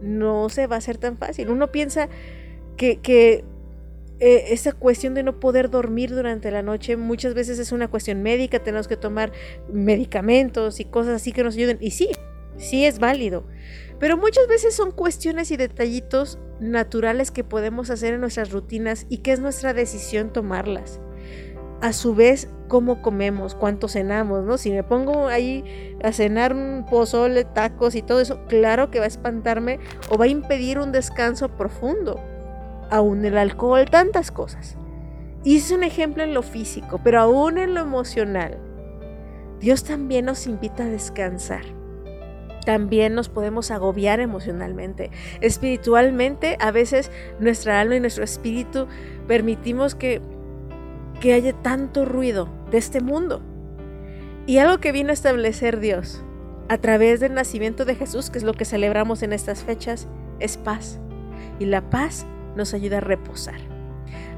no 0.00 0.48
se 0.48 0.66
va 0.66 0.76
a 0.76 0.78
hacer 0.78 0.98
tan 0.98 1.16
fácil. 1.16 1.50
Uno 1.50 1.70
piensa 1.70 2.08
que, 2.76 3.00
que 3.00 3.44
eh, 4.20 4.46
esa 4.52 4.72
cuestión 4.72 5.14
de 5.14 5.22
no 5.22 5.38
poder 5.38 5.70
dormir 5.70 6.10
durante 6.10 6.50
la 6.50 6.62
noche 6.62 6.96
muchas 6.96 7.34
veces 7.34 7.58
es 7.58 7.70
una 7.70 7.88
cuestión 7.88 8.22
médica, 8.22 8.58
tenemos 8.58 8.88
que 8.88 8.96
tomar 8.96 9.32
medicamentos 9.72 10.80
y 10.80 10.84
cosas 10.84 11.14
así 11.14 11.32
que 11.32 11.44
nos 11.44 11.54
ayuden. 11.54 11.78
Y 11.80 11.92
sí, 11.92 12.08
sí 12.56 12.84
es 12.84 12.98
válido. 12.98 13.44
Pero 14.00 14.16
muchas 14.16 14.46
veces 14.48 14.74
son 14.74 14.92
cuestiones 14.92 15.50
y 15.50 15.56
detallitos 15.56 16.38
naturales 16.60 17.30
que 17.30 17.44
podemos 17.44 17.90
hacer 17.90 18.14
en 18.14 18.20
nuestras 18.20 18.50
rutinas 18.52 19.06
y 19.08 19.18
que 19.18 19.32
es 19.32 19.40
nuestra 19.40 19.74
decisión 19.74 20.32
tomarlas. 20.32 21.00
A 21.80 21.92
su 21.92 22.14
vez, 22.14 22.48
cómo 22.66 23.02
comemos, 23.02 23.54
cuánto 23.54 23.88
cenamos, 23.88 24.44
¿no? 24.44 24.58
Si 24.58 24.70
me 24.70 24.82
pongo 24.82 25.28
ahí 25.28 25.96
a 26.02 26.12
cenar 26.12 26.54
un 26.54 26.84
pozole, 26.88 27.44
tacos 27.44 27.94
y 27.94 28.02
todo 28.02 28.20
eso, 28.20 28.40
claro 28.48 28.90
que 28.90 28.98
va 28.98 29.04
a 29.04 29.08
espantarme 29.08 29.78
o 30.10 30.18
va 30.18 30.26
a 30.26 30.28
impedir 30.28 30.78
un 30.78 30.92
descanso 30.92 31.48
profundo. 31.48 32.20
Aún 32.90 33.24
el 33.24 33.38
alcohol, 33.38 33.86
tantas 33.90 34.30
cosas. 34.30 34.76
Hice 35.44 35.74
un 35.74 35.84
ejemplo 35.84 36.22
en 36.22 36.34
lo 36.34 36.42
físico, 36.42 37.00
pero 37.04 37.20
aún 37.20 37.58
en 37.58 37.74
lo 37.74 37.80
emocional. 37.80 38.58
Dios 39.60 39.84
también 39.84 40.24
nos 40.24 40.46
invita 40.46 40.84
a 40.84 40.88
descansar 40.88 41.78
también 42.68 43.14
nos 43.14 43.30
podemos 43.30 43.70
agobiar 43.70 44.20
emocionalmente. 44.20 45.10
Espiritualmente, 45.40 46.58
a 46.60 46.70
veces 46.70 47.10
nuestra 47.40 47.80
alma 47.80 47.96
y 47.96 48.00
nuestro 48.00 48.24
espíritu 48.24 48.88
permitimos 49.26 49.94
que, 49.94 50.20
que 51.20 51.32
haya 51.32 51.52
tanto 51.52 52.04
ruido 52.04 52.48
de 52.70 52.78
este 52.78 53.00
mundo. 53.00 53.42
Y 54.46 54.58
algo 54.58 54.78
que 54.78 54.92
vino 54.92 55.10
a 55.10 55.14
establecer 55.14 55.80
Dios 55.80 56.22
a 56.68 56.78
través 56.78 57.20
del 57.20 57.34
nacimiento 57.34 57.84
de 57.84 57.94
Jesús, 57.94 58.30
que 58.30 58.38
es 58.38 58.44
lo 58.44 58.54
que 58.54 58.64
celebramos 58.64 59.22
en 59.22 59.32
estas 59.32 59.64
fechas, 59.64 60.08
es 60.38 60.56
paz. 60.56 60.98
Y 61.58 61.66
la 61.66 61.90
paz 61.90 62.26
nos 62.56 62.74
ayuda 62.74 62.98
a 62.98 63.00
reposar. 63.00 63.60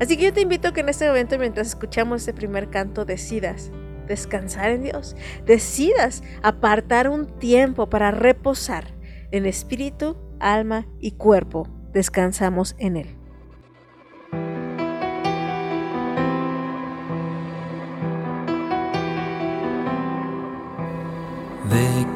Así 0.01 0.17
que 0.17 0.25
yo 0.25 0.33
te 0.33 0.41
invito 0.41 0.73
que 0.73 0.81
en 0.81 0.89
este 0.89 1.07
momento, 1.07 1.39
mientras 1.39 1.69
escuchamos 1.69 2.23
este 2.23 2.33
primer 2.33 2.71
canto, 2.71 3.05
decidas 3.05 3.71
descansar 4.09 4.71
en 4.71 4.83
Dios, 4.83 5.15
decidas 5.47 6.23
apartar 6.43 7.09
un 7.09 7.27
tiempo 7.39 7.89
para 7.89 8.11
reposar 8.11 8.95
en 9.31 9.47
espíritu, 9.47 10.17
alma 10.41 10.87
y 10.99 11.13
cuerpo. 11.13 11.69
Descansamos 11.93 12.75
en 12.79 12.97
Él. 12.97 13.20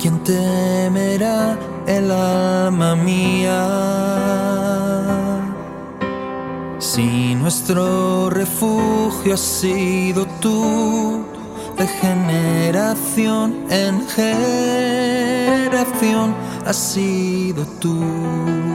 Quién 0.04 0.22
temerá 0.22 1.56
el 1.86 2.10
alma 2.10 2.94
mía? 2.94 3.64
Si 6.78 7.34
nuestro 7.34 8.28
refugio 8.28 9.32
ha 9.32 9.38
sido 9.38 10.26
tú 10.42 11.24
de 11.78 11.86
generación 11.86 13.64
en 13.70 14.06
generación 14.06 15.54
has 16.66 16.76
sido 16.76 17.64
tú. 17.80 18.73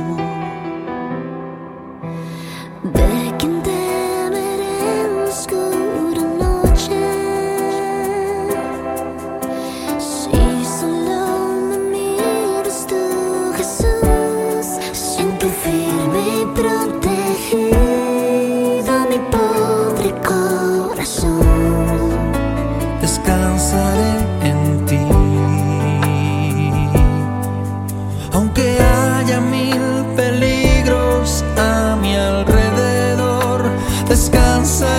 descansa 34.19 34.98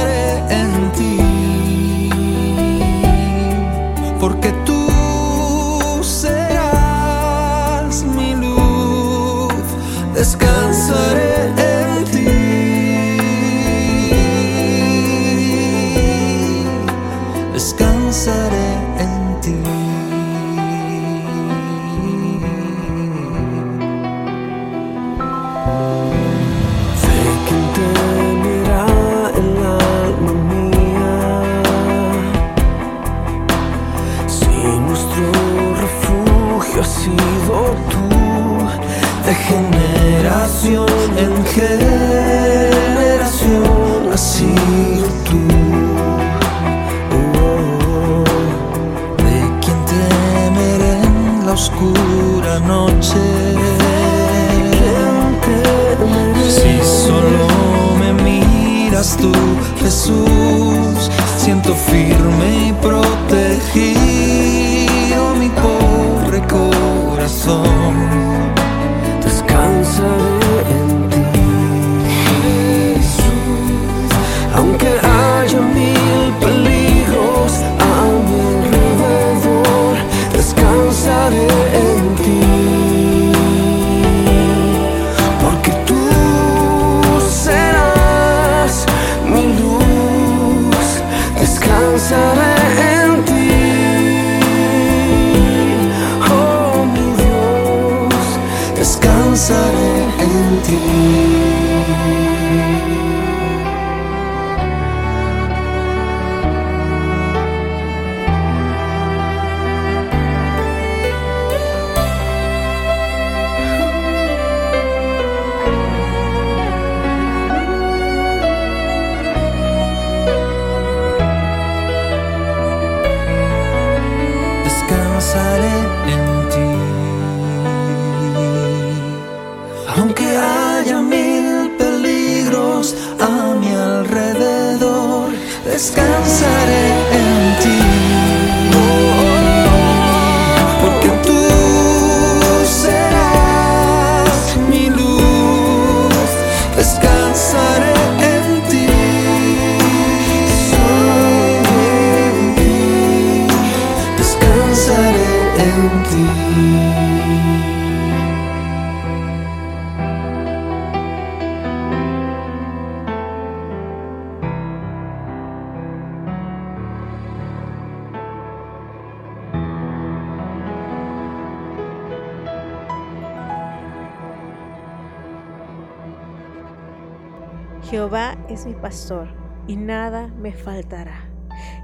Jehová 177.91 178.37
es 178.49 178.67
mi 178.67 178.75
pastor 178.75 179.29
y 179.67 179.77
nada 179.77 180.29
me 180.41 180.53
faltará. 180.53 181.30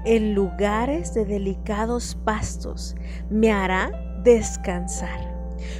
En 0.05 0.33
lugares 0.33 1.13
de 1.13 1.25
delicados 1.25 2.15
pastos 2.23 2.95
me 3.29 3.51
hará 3.51 3.91
descansar. 4.23 5.35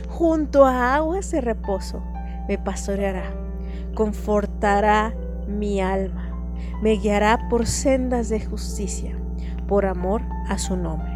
Junto 0.10 0.66
a 0.66 0.96
aguas 0.96 1.32
de 1.32 1.42
reposo 1.42 2.04
me 2.48 2.58
pastoreará. 2.58 3.34
Confortará 3.94 5.14
mi 5.48 5.82
alma. 5.82 6.32
Me 6.82 6.94
guiará 6.94 7.48
por 7.50 7.66
sendas 7.66 8.30
de 8.30 8.40
justicia, 8.40 9.18
por 9.68 9.86
amor 9.86 10.22
a 10.48 10.58
su 10.58 10.76
nombre. 10.76 11.12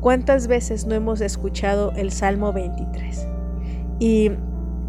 ¿Cuántas 0.00 0.46
veces 0.46 0.86
no 0.86 0.94
hemos 0.94 1.20
escuchado 1.20 1.92
el 1.96 2.12
Salmo 2.12 2.52
23? 2.52 3.26
Y 3.98 4.30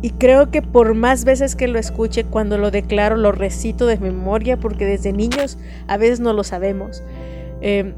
y 0.02 0.12
creo 0.12 0.52
que 0.52 0.62
por 0.62 0.94
más 0.94 1.26
veces 1.26 1.56
que 1.56 1.68
lo 1.68 1.80
escuche, 1.80 2.24
cuando 2.24 2.58
lo 2.58 2.70
declaro, 2.70 3.18
lo 3.18 3.32
recito 3.32 3.88
de 3.88 3.98
memoria, 3.98 4.58
porque 4.58 4.86
desde 4.86 5.12
niños 5.12 5.58
a 5.88 5.98
veces 5.98 6.20
no 6.20 6.34
lo 6.34 6.44
sabemos. 6.44 7.04
Eh, 7.62 7.94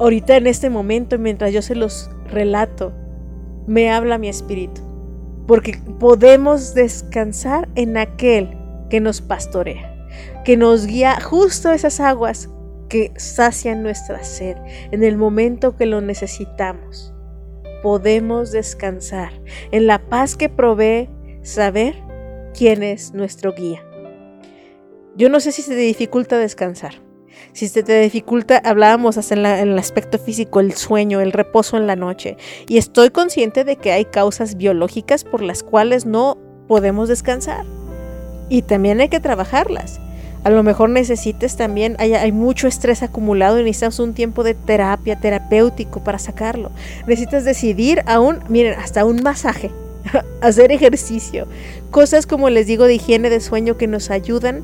ahorita 0.00 0.36
en 0.36 0.48
este 0.48 0.68
momento, 0.68 1.18
mientras 1.18 1.52
yo 1.52 1.62
se 1.62 1.76
los 1.76 2.10
relato, 2.28 2.92
me 3.66 3.90
habla 3.90 4.18
mi 4.18 4.28
espíritu. 4.28 4.80
Porque 5.46 5.78
podemos 6.00 6.74
descansar 6.74 7.68
en 7.76 7.96
aquel 7.96 8.56
que 8.90 9.00
nos 9.00 9.20
pastorea, 9.20 10.08
que 10.44 10.56
nos 10.56 10.86
guía 10.86 11.20
justo 11.20 11.68
a 11.68 11.74
esas 11.76 12.00
aguas 12.00 12.50
que 12.88 13.12
sacian 13.16 13.84
nuestra 13.84 14.24
sed 14.24 14.56
en 14.90 15.04
el 15.04 15.16
momento 15.16 15.76
que 15.76 15.86
lo 15.86 16.00
necesitamos 16.00 17.15
podemos 17.82 18.52
descansar 18.52 19.32
en 19.70 19.86
la 19.86 20.08
paz 20.08 20.36
que 20.36 20.48
provee 20.48 21.08
saber 21.42 21.94
quién 22.54 22.82
es 22.82 23.14
nuestro 23.14 23.52
guía. 23.52 23.84
Yo 25.16 25.28
no 25.28 25.40
sé 25.40 25.52
si 25.52 25.62
se 25.62 25.74
te 25.74 25.80
dificulta 25.80 26.38
descansar. 26.38 26.94
Si 27.52 27.68
se 27.68 27.82
te 27.82 28.00
dificulta, 28.00 28.58
hablábamos 28.64 29.18
hasta 29.18 29.34
en, 29.34 29.46
en, 29.46 29.68
el 29.68 29.78
aspecto 29.78 30.18
físico, 30.18 30.60
el 30.60 30.72
sueño, 30.72 31.20
el 31.20 31.32
reposo 31.32 31.76
en 31.76 31.86
la 31.86 31.96
noche. 31.96 32.36
Y 32.68 32.78
estoy 32.78 33.10
consciente 33.10 33.64
de 33.64 33.76
que 33.76 33.92
hay 33.92 34.06
causas 34.06 34.56
biológicas 34.56 35.24
por 35.24 35.42
las 35.42 35.62
cuales 35.62 36.06
no 36.06 36.38
podemos 36.66 37.08
descansar. 37.08 37.64
Y 38.48 38.62
también 38.62 39.00
hay 39.00 39.08
que 39.08 39.20
trabajarlas. 39.20 40.00
A 40.46 40.50
lo 40.50 40.62
mejor 40.62 40.90
necesites 40.90 41.56
también, 41.56 41.96
hay, 41.98 42.14
hay, 42.14 42.30
mucho 42.30 42.68
estrés 42.68 43.02
acumulado 43.02 43.58
y 43.58 43.64
necesitas 43.64 43.98
un 43.98 44.14
tiempo 44.14 44.44
de 44.44 44.54
terapia, 44.54 45.18
terapéutico 45.18 46.04
para 46.04 46.20
sacarlo. 46.20 46.70
Necesitas 47.08 47.44
decidir 47.44 48.04
aún, 48.06 48.38
miren, 48.48 48.78
hasta 48.78 49.04
un 49.04 49.24
masaje, 49.24 49.72
hacer 50.40 50.70
ejercicio, 50.70 51.48
cosas 51.90 52.28
como 52.28 52.48
les 52.48 52.68
digo 52.68 52.84
de 52.84 52.94
higiene 52.94 53.28
de 53.28 53.40
sueño 53.40 53.76
que 53.76 53.88
nos 53.88 54.08
ayudan 54.12 54.62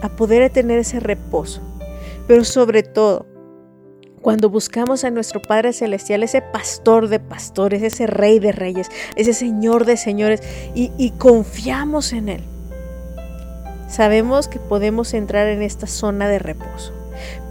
a 0.00 0.08
poder 0.08 0.48
tener 0.48 0.78
ese 0.78 0.98
reposo. 0.98 1.60
Pero 2.26 2.42
sobre 2.42 2.82
todo, 2.82 3.26
cuando 4.22 4.48
buscamos 4.48 5.04
a 5.04 5.10
nuestro 5.10 5.42
Padre 5.42 5.74
Celestial, 5.74 6.22
ese 6.22 6.40
pastor 6.40 7.08
de 7.08 7.20
pastores, 7.20 7.82
ese 7.82 8.06
rey 8.06 8.38
de 8.38 8.52
reyes, 8.52 8.88
ese 9.14 9.34
señor 9.34 9.84
de 9.84 9.98
señores, 9.98 10.42
y, 10.74 10.90
y 10.96 11.10
confiamos 11.10 12.14
en 12.14 12.30
Él 12.30 12.44
sabemos 13.88 14.48
que 14.48 14.58
podemos 14.58 15.14
entrar 15.14 15.48
en 15.48 15.62
esta 15.62 15.86
zona 15.86 16.28
de 16.28 16.38
reposo. 16.38 16.92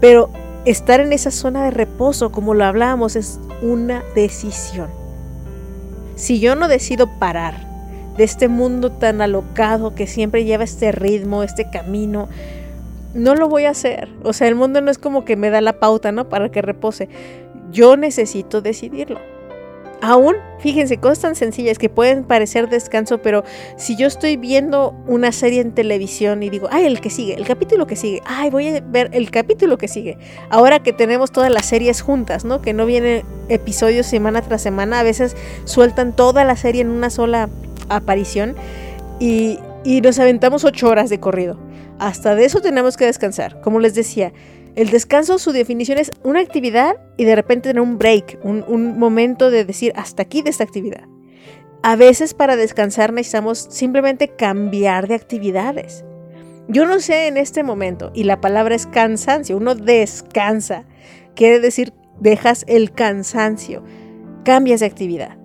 Pero 0.00 0.30
estar 0.64 1.00
en 1.00 1.12
esa 1.12 1.30
zona 1.30 1.64
de 1.64 1.70
reposo, 1.70 2.32
como 2.32 2.54
lo 2.54 2.64
hablábamos, 2.64 3.16
es 3.16 3.38
una 3.62 4.02
decisión. 4.14 4.88
Si 6.16 6.40
yo 6.40 6.54
no 6.56 6.68
decido 6.68 7.06
parar 7.18 7.66
de 8.16 8.24
este 8.24 8.48
mundo 8.48 8.90
tan 8.90 9.20
alocado 9.20 9.94
que 9.94 10.06
siempre 10.06 10.44
lleva 10.44 10.64
este 10.64 10.90
ritmo, 10.92 11.42
este 11.42 11.70
camino, 11.70 12.28
no 13.14 13.34
lo 13.34 13.48
voy 13.48 13.64
a 13.64 13.70
hacer. 13.70 14.08
O 14.24 14.32
sea, 14.32 14.48
el 14.48 14.54
mundo 14.54 14.80
no 14.80 14.90
es 14.90 14.98
como 14.98 15.24
que 15.24 15.36
me 15.36 15.50
da 15.50 15.60
la 15.60 15.78
pauta, 15.78 16.12
¿no? 16.12 16.28
Para 16.28 16.50
que 16.50 16.62
repose. 16.62 17.08
Yo 17.70 17.96
necesito 17.96 18.60
decidirlo. 18.60 19.20
Aún, 20.00 20.36
fíjense, 20.60 20.98
cosas 20.98 21.20
tan 21.20 21.34
sencillas 21.34 21.76
que 21.76 21.88
pueden 21.88 22.22
parecer 22.22 22.68
descanso, 22.68 23.18
pero 23.18 23.42
si 23.76 23.96
yo 23.96 24.06
estoy 24.06 24.36
viendo 24.36 24.94
una 25.08 25.32
serie 25.32 25.60
en 25.60 25.72
televisión 25.72 26.42
y 26.44 26.50
digo, 26.50 26.68
ay, 26.70 26.84
el 26.84 27.00
que 27.00 27.10
sigue, 27.10 27.34
el 27.34 27.44
capítulo 27.44 27.88
que 27.88 27.96
sigue, 27.96 28.22
ay, 28.24 28.50
voy 28.50 28.68
a 28.68 28.80
ver 28.80 29.10
el 29.12 29.32
capítulo 29.32 29.76
que 29.76 29.88
sigue. 29.88 30.16
Ahora 30.50 30.80
que 30.80 30.92
tenemos 30.92 31.32
todas 31.32 31.50
las 31.50 31.66
series 31.66 32.00
juntas, 32.00 32.44
¿no? 32.44 32.62
Que 32.62 32.72
no 32.72 32.86
vienen 32.86 33.24
episodios 33.48 34.06
semana 34.06 34.40
tras 34.40 34.62
semana, 34.62 35.00
a 35.00 35.02
veces 35.02 35.36
sueltan 35.64 36.14
toda 36.14 36.44
la 36.44 36.54
serie 36.54 36.82
en 36.82 36.90
una 36.90 37.10
sola 37.10 37.48
aparición 37.88 38.54
y, 39.18 39.58
y 39.84 40.00
nos 40.00 40.20
aventamos 40.20 40.64
ocho 40.64 40.88
horas 40.88 41.10
de 41.10 41.18
corrido. 41.18 41.58
Hasta 41.98 42.36
de 42.36 42.44
eso 42.44 42.60
tenemos 42.60 42.96
que 42.96 43.06
descansar. 43.06 43.60
Como 43.62 43.80
les 43.80 43.96
decía, 43.96 44.32
el 44.78 44.90
descanso, 44.90 45.38
su 45.38 45.50
definición 45.50 45.98
es 45.98 46.12
una 46.22 46.38
actividad 46.38 46.94
y 47.16 47.24
de 47.24 47.34
repente 47.34 47.70
tener 47.70 47.82
un 47.82 47.98
break, 47.98 48.38
un, 48.44 48.64
un, 48.68 48.96
momento 48.96 49.50
de 49.50 49.64
decir 49.64 49.92
hasta 49.96 50.22
aquí 50.22 50.40
de 50.40 50.50
esta 50.50 50.62
actividad. 50.62 51.02
A 51.82 51.96
veces 51.96 52.32
para 52.32 52.54
descansar 52.54 53.12
necesitamos 53.12 53.58
simplemente 53.70 54.28
cambiar 54.28 55.08
de 55.08 55.16
actividades. 55.16 56.04
Yo 56.68 56.86
no 56.86 57.00
sé 57.00 57.26
en 57.26 57.38
este 57.38 57.64
momento, 57.64 58.12
y 58.14 58.22
la 58.22 58.40
palabra 58.40 58.76
es 58.76 58.86
cansancio, 58.86 59.56
uno 59.56 59.74
descansa, 59.74 60.84
quiere 61.34 61.58
decir 61.58 61.92
dejas 62.20 62.64
el 62.68 62.92
cansancio, 62.92 63.82
cambias 64.44 64.78
de 64.78 64.86
actividad. 64.86 65.38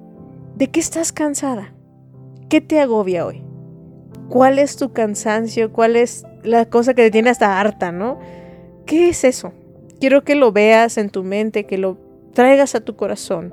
¿De 0.55 0.69
qué 0.69 0.79
estás 0.79 1.11
cansada? 1.11 1.73
¿Qué 2.49 2.61
te 2.61 2.79
agobia 2.79 3.25
hoy? 3.25 3.43
¿Cuál 4.29 4.59
es 4.59 4.75
tu 4.75 4.93
cansancio? 4.93 5.73
¿Cuál 5.73 5.95
es 5.95 6.23
la 6.43 6.65
cosa 6.65 6.93
que 6.93 7.01
te 7.01 7.09
tiene 7.09 7.31
hasta 7.31 7.59
harta, 7.59 7.91
no? 7.91 8.19
¿Qué 8.85 9.09
es 9.09 9.23
eso? 9.23 9.53
Quiero 9.99 10.23
que 10.23 10.35
lo 10.35 10.51
veas 10.51 10.97
en 10.97 11.09
tu 11.09 11.23
mente, 11.23 11.65
que 11.65 11.77
lo 11.77 11.97
traigas 12.33 12.75
a 12.75 12.81
tu 12.81 12.95
corazón. 12.95 13.51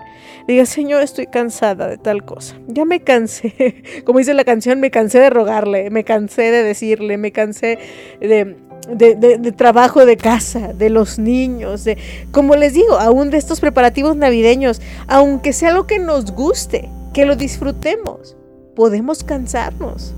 Diga, 0.49 0.67
Señor, 0.67 1.03
estoy 1.03 1.27
cansada 1.27 1.87
de 1.87 1.99
tal 1.99 2.25
cosa. 2.25 2.57
Ya 2.67 2.85
me 2.85 3.01
cansé. 3.01 3.83
Como 4.05 4.19
dice 4.19 4.35
la 4.35 4.45
canción, 4.45 4.81
me 4.81 4.91
cansé 4.91 5.21
de 5.21 5.31
rogarle, 5.31 5.91
me 5.91 6.05
cansé 6.05 6.51
de 6.51 6.63
decirle, 6.63 7.19
me 7.19 7.31
cansé 7.31 7.79
de, 8.21 8.57
de, 8.89 9.53
trabajo 9.53 10.05
de 10.07 10.17
casa, 10.17 10.73
de 10.73 10.91
los 10.91 11.19
niños, 11.19 11.85
de, 11.85 11.99
como 12.33 12.57
les 12.57 12.73
digo, 12.73 12.99
aún 12.99 13.31
de 13.31 13.37
estos 13.37 13.61
preparativos 13.61 14.17
navideños, 14.17 14.81
aunque 15.07 15.53
sea 15.53 15.73
lo 15.73 15.87
que 15.87 15.99
nos 15.99 16.33
guste, 16.33 16.89
que 17.13 17.27
lo 17.27 17.37
disfrutemos, 17.37 18.37
podemos 18.75 19.23
cansarnos. 19.23 20.15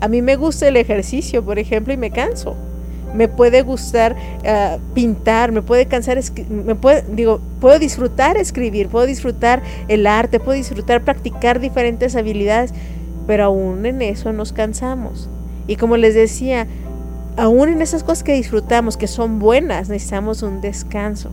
A 0.00 0.08
mí 0.08 0.22
me 0.22 0.36
gusta 0.36 0.68
el 0.68 0.76
ejercicio, 0.76 1.44
por 1.44 1.58
ejemplo, 1.58 1.92
y 1.92 1.96
me 1.96 2.10
canso 2.10 2.56
me 3.14 3.28
puede 3.28 3.62
gustar 3.62 4.14
uh, 4.14 4.78
pintar, 4.94 5.52
me 5.52 5.62
puede 5.62 5.86
cansar, 5.86 6.20
me 6.48 6.74
puede, 6.74 7.04
digo, 7.10 7.40
puedo 7.60 7.78
disfrutar 7.78 8.36
escribir, 8.36 8.88
puedo 8.88 9.06
disfrutar 9.06 9.62
el 9.88 10.06
arte, 10.06 10.40
puedo 10.40 10.56
disfrutar 10.56 11.02
practicar 11.02 11.60
diferentes 11.60 12.16
habilidades, 12.16 12.72
pero 13.26 13.44
aún 13.44 13.86
en 13.86 14.02
eso 14.02 14.32
nos 14.32 14.52
cansamos. 14.52 15.28
Y 15.66 15.76
como 15.76 15.96
les 15.96 16.14
decía, 16.14 16.66
aún 17.36 17.68
en 17.68 17.82
esas 17.82 18.02
cosas 18.02 18.24
que 18.24 18.32
disfrutamos, 18.32 18.96
que 18.96 19.06
son 19.06 19.38
buenas, 19.38 19.88
necesitamos 19.88 20.42
un 20.42 20.60
descanso. 20.60 21.30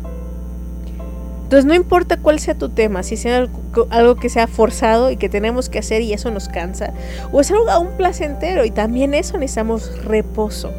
Entonces 1.43 1.65
no 1.65 1.75
importa 1.75 2.17
cuál 2.17 2.39
sea 2.39 2.55
tu 2.55 2.69
tema, 2.69 3.03
si 3.03 3.17
sea 3.17 3.47
algo 3.91 4.15
que 4.15 4.29
sea 4.29 4.47
forzado 4.47 5.11
y 5.11 5.17
que 5.17 5.29
tenemos 5.29 5.69
que 5.69 5.77
hacer 5.77 6.01
y 6.01 6.11
eso 6.11 6.31
nos 6.31 6.49
cansa, 6.49 6.91
o 7.31 7.39
es 7.39 7.51
algo 7.51 7.69
aún 7.69 7.89
placentero 7.97 8.65
y 8.65 8.71
también 8.71 9.13
eso 9.13 9.37
necesitamos 9.37 10.03
reposo. 10.03 10.73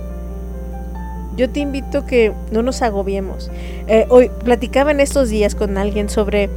Yo 1.36 1.50
te 1.50 1.60
invito 1.60 2.06
que 2.06 2.32
no 2.50 2.62
nos 2.62 2.82
agobiemos. 2.82 3.50
Eh, 3.88 4.06
hoy 4.08 4.30
platicaba 4.44 4.90
en 4.90 5.00
estos 5.00 5.28
días 5.28 5.54
con 5.54 5.76
alguien 5.76 6.08
sobre 6.08 6.48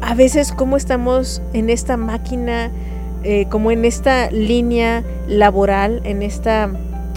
a 0.00 0.14
veces 0.14 0.52
cómo 0.52 0.76
estamos 0.76 1.40
en 1.52 1.70
esta 1.70 1.96
máquina, 1.96 2.70
eh, 3.22 3.46
como 3.48 3.70
en 3.70 3.84
esta 3.84 4.30
línea 4.30 5.04
laboral, 5.28 6.00
en 6.04 6.22
esta 6.22 6.68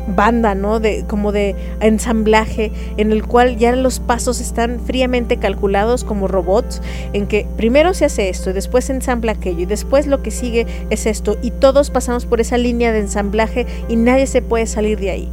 banda, 0.07 0.53
¿no? 0.53 0.79
De, 0.79 1.03
como 1.07 1.31
de 1.31 1.55
ensamblaje, 1.79 2.71
en 2.97 3.11
el 3.11 3.25
cual 3.25 3.57
ya 3.57 3.75
los 3.75 3.99
pasos 3.99 4.39
están 4.39 4.79
fríamente 4.79 5.37
calculados 5.37 6.03
como 6.03 6.27
robots, 6.27 6.81
en 7.13 7.25
que 7.25 7.47
primero 7.57 7.95
se 7.95 8.05
hace 8.05 8.29
esto, 8.29 8.51
y 8.51 8.53
después 8.53 8.85
se 8.85 8.93
ensambla 8.93 9.31
aquello, 9.31 9.61
y 9.61 9.65
después 9.65 10.05
lo 10.05 10.21
que 10.21 10.29
sigue 10.29 10.67
es 10.91 11.07
esto, 11.07 11.37
y 11.41 11.49
todos 11.49 11.89
pasamos 11.89 12.27
por 12.27 12.39
esa 12.39 12.59
línea 12.59 12.91
de 12.91 12.99
ensamblaje 12.99 13.65
y 13.89 13.95
nadie 13.95 14.27
se 14.27 14.43
puede 14.43 14.67
salir 14.67 14.99
de 14.99 15.09
ahí. 15.09 15.29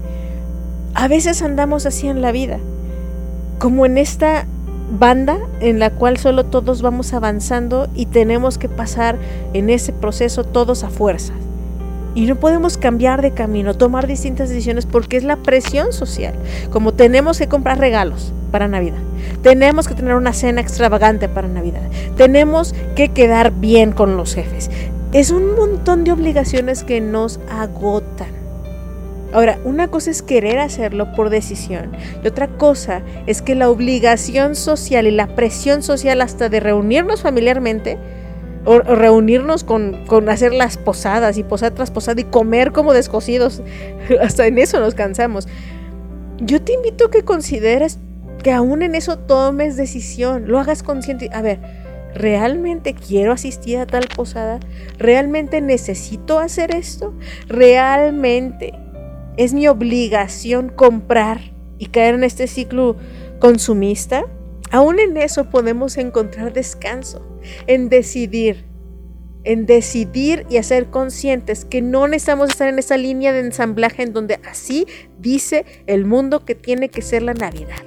A 1.03 1.09
veces 1.09 1.43
andamos 1.43 1.85
así 1.85 2.07
en 2.07 2.23
la 2.23 2.31
vida, 2.31 2.61
como 3.59 3.87
en 3.87 3.99
esta 3.99 4.47
banda 5.01 5.37
en 5.59 5.81
la 5.81 5.91
cual 5.91 6.17
solo 6.17 6.45
todos 6.45 6.81
vamos 6.81 7.13
avanzando 7.13 7.89
y 7.93 8.07
tenemos 8.07 8.57
que 8.57 8.69
pasar 8.69 9.17
en 9.53 9.69
ese 9.69 9.93
proceso 9.93 10.45
todos 10.45 10.85
a 10.85 10.91
fuerza. 10.91 11.33
Y 12.15 12.27
no 12.27 12.37
podemos 12.37 12.79
cambiar 12.79 13.21
de 13.21 13.33
camino, 13.33 13.75
tomar 13.75 14.07
distintas 14.07 14.49
decisiones 14.49 14.87
porque 14.87 15.17
es 15.17 15.25
la 15.25 15.35
presión 15.35 15.93
social. 15.93 16.37
Como 16.71 16.95
tenemos 16.95 17.37
que 17.37 17.49
comprar 17.49 17.81
regalos 17.81 18.33
para 18.53 18.69
Navidad, 18.69 19.01
tenemos 19.43 19.89
que 19.89 19.97
tener 19.97 20.15
una 20.15 20.33
cena 20.33 20.61
extravagante 20.61 21.29
para 21.29 21.49
Navidad, 21.49 21.83
tenemos 22.17 22.77
que 22.95 23.09
quedar 23.09 23.51
bien 23.51 23.91
con 23.91 24.17
los 24.17 24.37
jefes. 24.37 24.71
Es 25.13 25.33
un 25.33 25.57
montón 25.57 26.05
de 26.05 26.13
obligaciones 26.13 26.85
que 26.85 27.01
nos 27.01 27.41
agotan. 27.51 28.42
Ahora, 29.33 29.59
una 29.65 29.89
cosa 29.89 30.11
es 30.11 30.23
querer 30.23 30.59
hacerlo 30.59 31.13
por 31.13 31.31
decisión 31.31 31.93
y 32.23 32.27
otra 32.27 32.49
cosa 32.49 33.03
es 33.27 33.41
que 33.41 33.55
la 33.55 33.71
obligación 33.71 34.55
social 34.55 35.07
y 35.07 35.11
la 35.11 35.35
presión 35.35 35.83
social 35.83 36.21
hasta 36.21 36.51
de 36.51 36.61
reunirnos 36.61 37.23
familiarmente 37.23 37.99
o, 38.65 38.81
reunirnos 38.81 39.65
con, 39.65 40.05
con, 40.07 40.29
hacer 40.29 40.53
las 40.53 40.77
posadas 40.77 41.39
y 41.39 41.45
posada 41.45 41.75
tras 41.75 41.91
posada 41.91 42.21
y 42.21 42.25
comer 42.25 42.73
como 42.73 42.93
descosidos, 42.93 43.63
hasta 44.21 44.47
en 44.47 44.59
eso 44.59 44.79
nos 44.81 44.95
cansamos. 44.95 45.49
Yo 46.39 46.61
te 46.61 46.75
invito 46.75 47.07
a 47.07 47.11
que 47.11 47.25
consideres 47.25 47.99
que 48.43 48.53
aún 48.53 48.83
en 48.83 48.95
eso 48.95 49.19
tomes 49.19 49.77
decisión, 49.77 50.45
lo 50.47 50.59
hagas 50.59 50.83
consciente. 50.83 51.31
A 51.33 51.43
ver, 51.43 51.59
¿realmente 52.15 52.95
quiero 52.95 53.33
asistir 53.33 53.79
a 53.79 53.87
tal 53.87 54.07
posada? 54.15 54.61
¿Realmente 54.99 55.61
necesito 55.61 56.39
hacer 56.39 56.75
esto? 56.75 57.15
¿Realmente 57.49 58.82
es 59.37 59.55
mi 59.55 59.69
obligación 59.69 60.69
comprar 60.69 61.41
y 61.79 61.87
caer 61.87 62.15
en 62.15 62.25
este 62.25 62.47
ciclo 62.47 62.97
consumista, 63.39 64.25
aún 64.71 64.99
en 64.99 65.17
eso 65.17 65.51
podemos 65.51 65.97
encontrar 65.97 66.53
descanso, 66.53 67.27
en 67.67 67.89
decidir, 67.89 68.67
en 69.45 69.67
decidir 69.67 70.47
y 70.49 70.59
hacer 70.59 70.91
conscientes 70.91 71.65
que 71.65 71.83
no 71.83 72.07
necesitamos 72.07 72.51
estar 72.51 72.69
en 72.69 72.79
esa 72.79 72.97
línea 72.97 73.33
de 73.33 73.41
ensamblaje 73.41 74.03
en 74.03 74.13
donde 74.13 74.39
así 74.49 74.87
dice 75.19 75.65
el 75.87 76.05
mundo 76.05 76.45
que 76.45 76.55
tiene 76.55 76.89
que 76.89 77.03
ser 77.03 77.23
la 77.23 77.35
Navidad, 77.35 77.83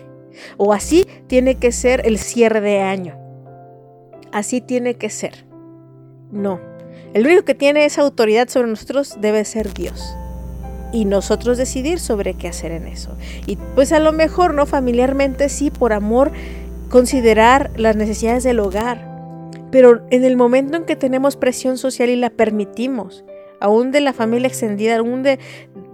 o 0.58 0.74
así 0.74 1.08
tiene 1.28 1.56
que 1.56 1.72
ser 1.72 2.02
el 2.06 2.18
cierre 2.18 2.60
de 2.60 2.82
año, 2.82 3.18
así 4.34 4.60
tiene 4.60 4.96
que 4.96 5.10
ser. 5.10 5.46
No, 6.32 6.60
el 7.14 7.26
único 7.26 7.46
que 7.46 7.56
tiene 7.56 7.86
esa 7.86 8.02
autoridad 8.02 8.50
sobre 8.50 8.68
nosotros 8.68 9.16
debe 9.22 9.46
ser 9.46 9.74
Dios 9.74 10.18
y 10.96 11.04
nosotros 11.04 11.58
decidir 11.58 12.00
sobre 12.00 12.36
qué 12.36 12.48
hacer 12.48 12.72
en 12.72 12.88
eso. 12.88 13.10
Y 13.46 13.58
pues 13.76 13.92
a 13.92 14.00
lo 14.00 14.14
mejor, 14.14 14.54
¿no? 14.54 14.66
Familiarmente 14.66 15.50
sí, 15.50 15.70
por 15.70 15.92
amor, 15.92 16.32
considerar 16.90 17.72
las 17.76 17.98
necesidades 17.98 18.46
del 18.46 18.62
hogar. 18.62 19.06
Pero 19.72 20.06
en 20.10 20.24
el 20.24 20.38
momento 20.38 20.78
en 20.78 20.86
que 20.86 20.96
tenemos 20.96 21.36
presión 21.36 21.78
social 21.78 22.10
y 22.10 22.16
la 22.16 22.30
permitimos, 22.30 23.26
aún 23.60 23.92
de 23.92 24.00
la 24.00 24.14
familia 24.14 24.48
extendida, 24.48 24.98
aún 24.98 25.22
de, 25.22 25.38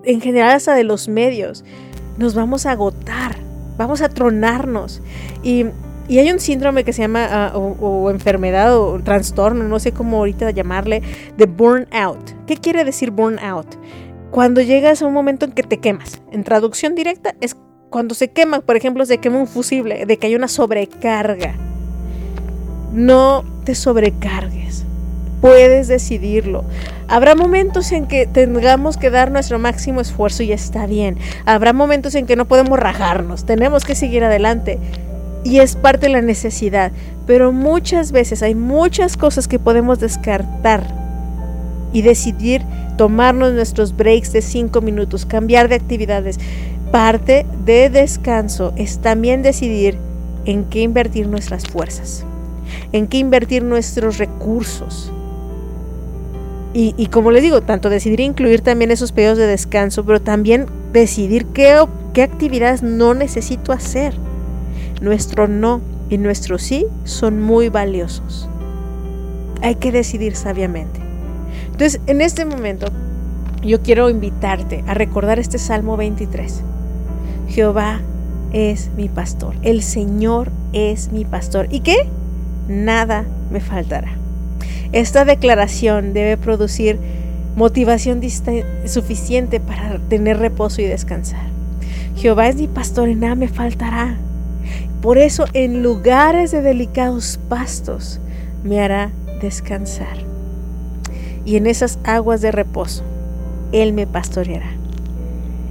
en 0.04 0.22
general 0.22 0.52
hasta 0.52 0.76
de 0.76 0.84
los 0.84 1.08
medios, 1.08 1.66
nos 2.20 2.36
vamos 2.36 2.68
a 2.68 2.72
agotar, 2.74 3.38
vamos 3.78 4.04
a 4.04 4.10
tronarnos. 4.10 5.02
Y, 5.42 5.66
y 6.08 6.20
hay 6.20 6.32
un 6.32 6.40
síndrome 6.40 6.84
que 6.84 6.94
se 6.94 7.02
llama, 7.02 7.54
uh, 7.56 7.58
o, 7.58 8.04
o, 8.04 8.12
enfermedad 8.12 8.78
o 8.78 9.00
trastorno, 9.04 9.64
no 9.64 9.80
sé 9.80 9.94
cómo 9.94 10.18
ahorita 10.18 10.52
llamarle, 10.52 11.02
de 11.38 11.46
burnout. 11.48 12.20
¿Qué 12.46 12.58
quiere 12.58 12.84
decir 12.84 13.10
burnout? 13.10 13.66
Cuando 14.32 14.62
llegas 14.62 15.02
a 15.02 15.06
un 15.06 15.14
momento 15.14 15.46
en 15.46 15.52
que 15.52 15.64
te 15.64 15.78
quemas. 15.78 16.22
En 16.32 16.44
traducción 16.44 16.96
directa 16.96 17.36
es 17.42 17.56
cuando 17.90 18.16
se 18.16 18.30
quema, 18.30 18.62
por 18.62 18.78
ejemplo, 18.78 19.06
se 19.06 19.18
quema 19.18 19.38
un 19.38 19.48
fusible, 19.48 20.06
de 20.06 20.18
que 20.18 20.28
hay 20.28 20.36
una 20.36 20.48
sobrecarga. 20.48 21.56
No 22.94 23.44
te 23.66 23.76
sobrecargues. 23.76 24.86
Puedes 25.42 25.90
decidirlo. 25.90 26.64
Habrá 27.10 27.36
momentos 27.36 27.92
en 27.92 28.08
que 28.08 28.26
tengamos 28.28 28.96
que 28.96 29.10
dar 29.10 29.32
nuestro 29.32 29.60
máximo 29.60 30.00
esfuerzo 30.00 30.44
y 30.44 30.54
está 30.54 30.86
bien. 30.86 31.18
Habrá 31.46 31.74
momentos 31.74 32.16
en 32.16 32.26
que 32.26 32.38
no 32.38 32.48
podemos 32.48 32.80
rajarnos. 32.80 33.46
Tenemos 33.46 33.84
que 33.84 33.96
seguir 33.96 34.24
adelante. 34.24 34.80
Y 35.44 35.60
es 35.60 35.76
parte 35.76 36.06
de 36.06 36.14
la 36.14 36.22
necesidad. 36.22 36.92
Pero 37.28 37.52
muchas 37.52 38.12
veces 38.14 38.44
hay 38.44 38.56
muchas 38.56 39.18
cosas 39.18 39.48
que 39.48 39.60
podemos 39.60 40.00
descartar 40.00 41.01
y 41.94 42.02
decidir 42.02 42.64
tomarnos 42.98 43.54
nuestros 43.54 43.96
breaks 43.96 44.34
de 44.34 44.42
cinco 44.42 44.82
minutos, 44.82 45.26
cambiar 45.26 45.70
de 45.70 45.76
actividades. 45.76 46.40
parte 46.92 47.46
de 47.66 47.90
descanso 47.90 48.74
es 48.76 49.00
también 49.00 49.42
decidir 49.44 49.98
en 50.46 50.66
qué 50.66 50.82
invertir 50.82 51.28
nuestras 51.28 51.68
fuerzas, 51.68 52.26
en 52.92 53.08
qué 53.08 53.18
invertir 53.18 53.64
nuestros 53.64 54.18
recursos. 54.18 55.12
Y, 56.74 57.08
como 57.08 57.32
les 57.32 57.44
digo, 57.44 57.62
tanto 57.62 57.90
decidir 57.90 58.22
incluir 58.22 58.62
también 58.62 58.92
esos 58.92 59.12
periodos 59.12 59.38
de 59.38 59.46
descanso, 59.46 60.06
pero 60.06 60.22
también 60.22 60.68
decidir 60.94 61.46
qué 61.48 62.22
actividades 62.22 62.82
no 62.82 63.14
necesito 63.14 63.74
hacer. 63.74 64.14
Nuestro 65.02 65.50
no 65.50 65.82
y 66.10 66.18
nuestro 66.18 66.58
sí 66.58 66.86
son 67.04 67.42
muy 67.42 67.68
valiosos. 67.68 68.48
Hay 69.62 69.76
que 69.76 69.92
decidir 69.92 70.36
sabiamente. 70.38 71.11
Entonces, 71.72 72.02
en 72.08 72.22
este 72.22 72.46
momento, 72.46 72.88
yo 73.64 73.82
quiero 73.82 74.10
invitarte 74.10 74.84
a 74.88 74.94
recordar 74.94 75.40
este 75.40 75.58
Salmo 75.58 75.98
23. 75.98 76.62
Jehová 77.48 78.02
es 78.54 78.90
mi 78.98 79.10
pastor, 79.10 79.56
el 79.62 79.84
Señor 79.84 80.52
es 80.74 81.12
mi 81.12 81.26
pastor. 81.26 81.68
¿Y 81.70 81.82
qué? 81.82 82.08
Nada 82.68 83.26
me 83.52 83.60
faltará. 83.60 84.14
Esta 84.92 85.26
declaración 85.26 86.14
debe 86.14 86.38
producir 86.38 87.00
motivación 87.56 88.22
suficiente 88.86 89.60
para 89.60 90.00
tener 90.10 90.38
reposo 90.38 90.82
y 90.82 90.86
descansar. 90.86 91.46
Jehová 92.16 92.48
es 92.48 92.56
mi 92.56 92.68
pastor 92.68 93.10
y 93.10 93.16
nada 93.16 93.36
me 93.36 93.48
faltará. 93.48 94.18
Por 95.02 95.18
eso 95.18 95.46
en 95.54 95.82
lugares 95.82 96.52
de 96.52 96.62
delicados 96.62 97.40
pastos 97.50 98.20
me 98.64 98.82
hará 98.82 99.12
descansar. 99.42 100.31
Y 101.46 101.56
en 101.56 101.68
esas 101.68 102.00
aguas 102.04 102.42
de 102.42 102.52
reposo, 102.52 103.04
Él 103.72 103.94
me 103.94 104.08
pastoreará 104.08 104.82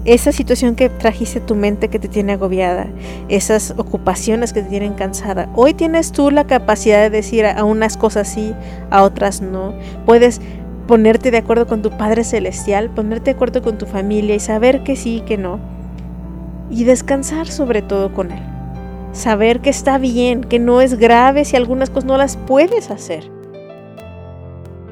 esa 0.04 0.32
situación 0.32 0.76
que 0.76 0.88
trajiste 0.88 1.40
tu 1.40 1.54
mente 1.54 1.88
que 1.88 1.98
te 1.98 2.08
tiene 2.08 2.32
agobiada, 2.32 2.86
esas 3.28 3.74
ocupaciones 3.76 4.52
que 4.52 4.62
te 4.62 4.70
tienen 4.70 4.94
cansada. 4.94 5.48
Hoy 5.54 5.74
tienes 5.74 6.12
tú 6.12 6.30
la 6.30 6.46
capacidad 6.46 7.02
de 7.02 7.10
decir 7.10 7.44
a 7.44 7.64
unas 7.64 7.96
cosas 7.96 8.28
sí, 8.28 8.54
a 8.90 9.02
otras 9.02 9.42
no. 9.42 9.74
Puedes 10.06 10.40
ponerte 10.86 11.30
de 11.30 11.38
acuerdo 11.38 11.66
con 11.66 11.82
tu 11.82 11.90
Padre 11.90 12.24
Celestial, 12.24 12.88
ponerte 12.90 13.26
de 13.26 13.36
acuerdo 13.36 13.62
con 13.62 13.76
tu 13.76 13.86
familia 13.86 14.34
y 14.34 14.40
saber 14.40 14.82
que 14.82 14.96
sí 14.96 15.16
y 15.16 15.20
que 15.20 15.36
no. 15.36 15.60
Y 16.70 16.84
descansar 16.84 17.48
sobre 17.48 17.82
todo 17.82 18.14
con 18.14 18.32
Él. 18.32 18.42
Saber 19.12 19.60
que 19.60 19.70
está 19.70 19.98
bien, 19.98 20.44
que 20.44 20.58
no 20.58 20.80
es 20.80 20.98
grave 20.98 21.44
si 21.44 21.56
algunas 21.56 21.90
cosas 21.90 22.04
no 22.06 22.16
las 22.16 22.36
puedes 22.36 22.90
hacer. 22.90 23.30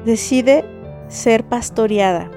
Decide 0.09 0.65
ser 1.07 1.43
pastoreada 1.43 2.31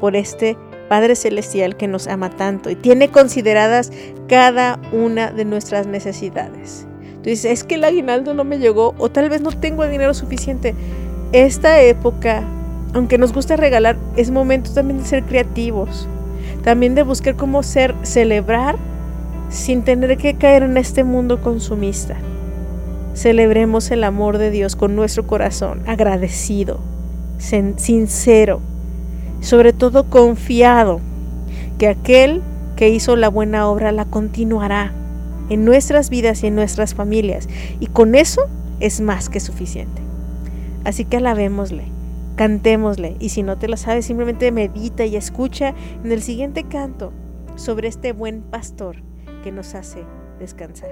por 0.00 0.16
este 0.16 0.56
Padre 0.88 1.14
Celestial 1.14 1.76
que 1.76 1.86
nos 1.86 2.06
ama 2.08 2.30
tanto 2.30 2.70
y 2.70 2.76
tiene 2.76 3.10
consideradas 3.10 3.92
cada 4.26 4.80
una 4.90 5.30
de 5.30 5.44
nuestras 5.44 5.86
necesidades. 5.86 6.86
Dices, 7.22 7.44
es 7.44 7.62
que 7.62 7.74
el 7.74 7.84
aguinaldo 7.84 8.32
no 8.32 8.44
me 8.44 8.58
llegó 8.58 8.94
o 8.96 9.10
tal 9.10 9.28
vez 9.28 9.42
no 9.42 9.52
tengo 9.52 9.84
el 9.84 9.90
dinero 9.90 10.14
suficiente. 10.14 10.74
Esta 11.32 11.82
época, 11.82 12.42
aunque 12.94 13.18
nos 13.18 13.34
gusta 13.34 13.54
regalar, 13.54 13.98
es 14.16 14.30
momento 14.30 14.72
también 14.72 15.00
de 15.00 15.04
ser 15.04 15.24
creativos, 15.24 16.08
también 16.64 16.94
de 16.94 17.02
buscar 17.02 17.36
cómo 17.36 17.62
ser, 17.62 17.94
celebrar 18.02 18.76
sin 19.50 19.82
tener 19.82 20.16
que 20.16 20.36
caer 20.36 20.62
en 20.62 20.78
este 20.78 21.04
mundo 21.04 21.42
consumista. 21.42 22.16
Celebremos 23.12 23.90
el 23.90 24.04
amor 24.04 24.38
de 24.38 24.50
Dios 24.50 24.74
con 24.74 24.96
nuestro 24.96 25.26
corazón, 25.26 25.82
agradecido, 25.86 26.80
sincero, 27.40 28.60
sobre 29.40 29.72
todo 29.72 30.04
confiado 30.04 31.00
que 31.78 31.88
aquel 31.88 32.42
que 32.76 32.88
hizo 32.90 33.16
la 33.16 33.28
buena 33.28 33.68
obra 33.68 33.92
la 33.92 34.04
continuará 34.04 34.92
en 35.48 35.64
nuestras 35.64 36.10
vidas 36.10 36.42
y 36.42 36.46
en 36.46 36.54
nuestras 36.54 36.94
familias. 36.94 37.48
Y 37.80 37.86
con 37.86 38.14
eso 38.14 38.42
es 38.78 39.00
más 39.00 39.28
que 39.28 39.40
suficiente. 39.40 40.00
Así 40.84 41.04
que 41.04 41.18
alabémosle, 41.18 41.84
cantémosle. 42.36 43.16
Y 43.20 43.30
si 43.30 43.42
no 43.42 43.58
te 43.58 43.68
lo 43.68 43.76
sabes, 43.76 44.06
simplemente 44.06 44.52
medita 44.52 45.04
y 45.04 45.16
escucha 45.16 45.74
en 46.04 46.12
el 46.12 46.22
siguiente 46.22 46.64
canto 46.64 47.12
sobre 47.56 47.88
este 47.88 48.12
buen 48.12 48.42
pastor 48.42 48.96
que 49.44 49.52
nos 49.52 49.74
hace 49.74 50.04
descansar. 50.38 50.90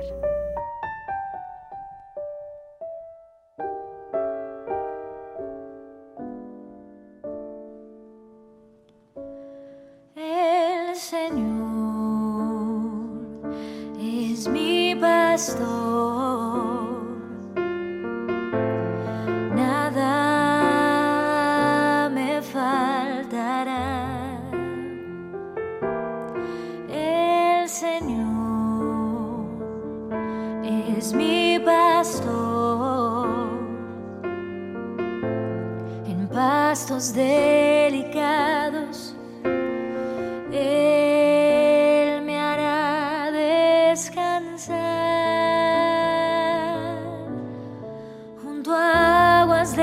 Junto 48.88 48.96
a 48.96 49.40
aguas 49.42 49.74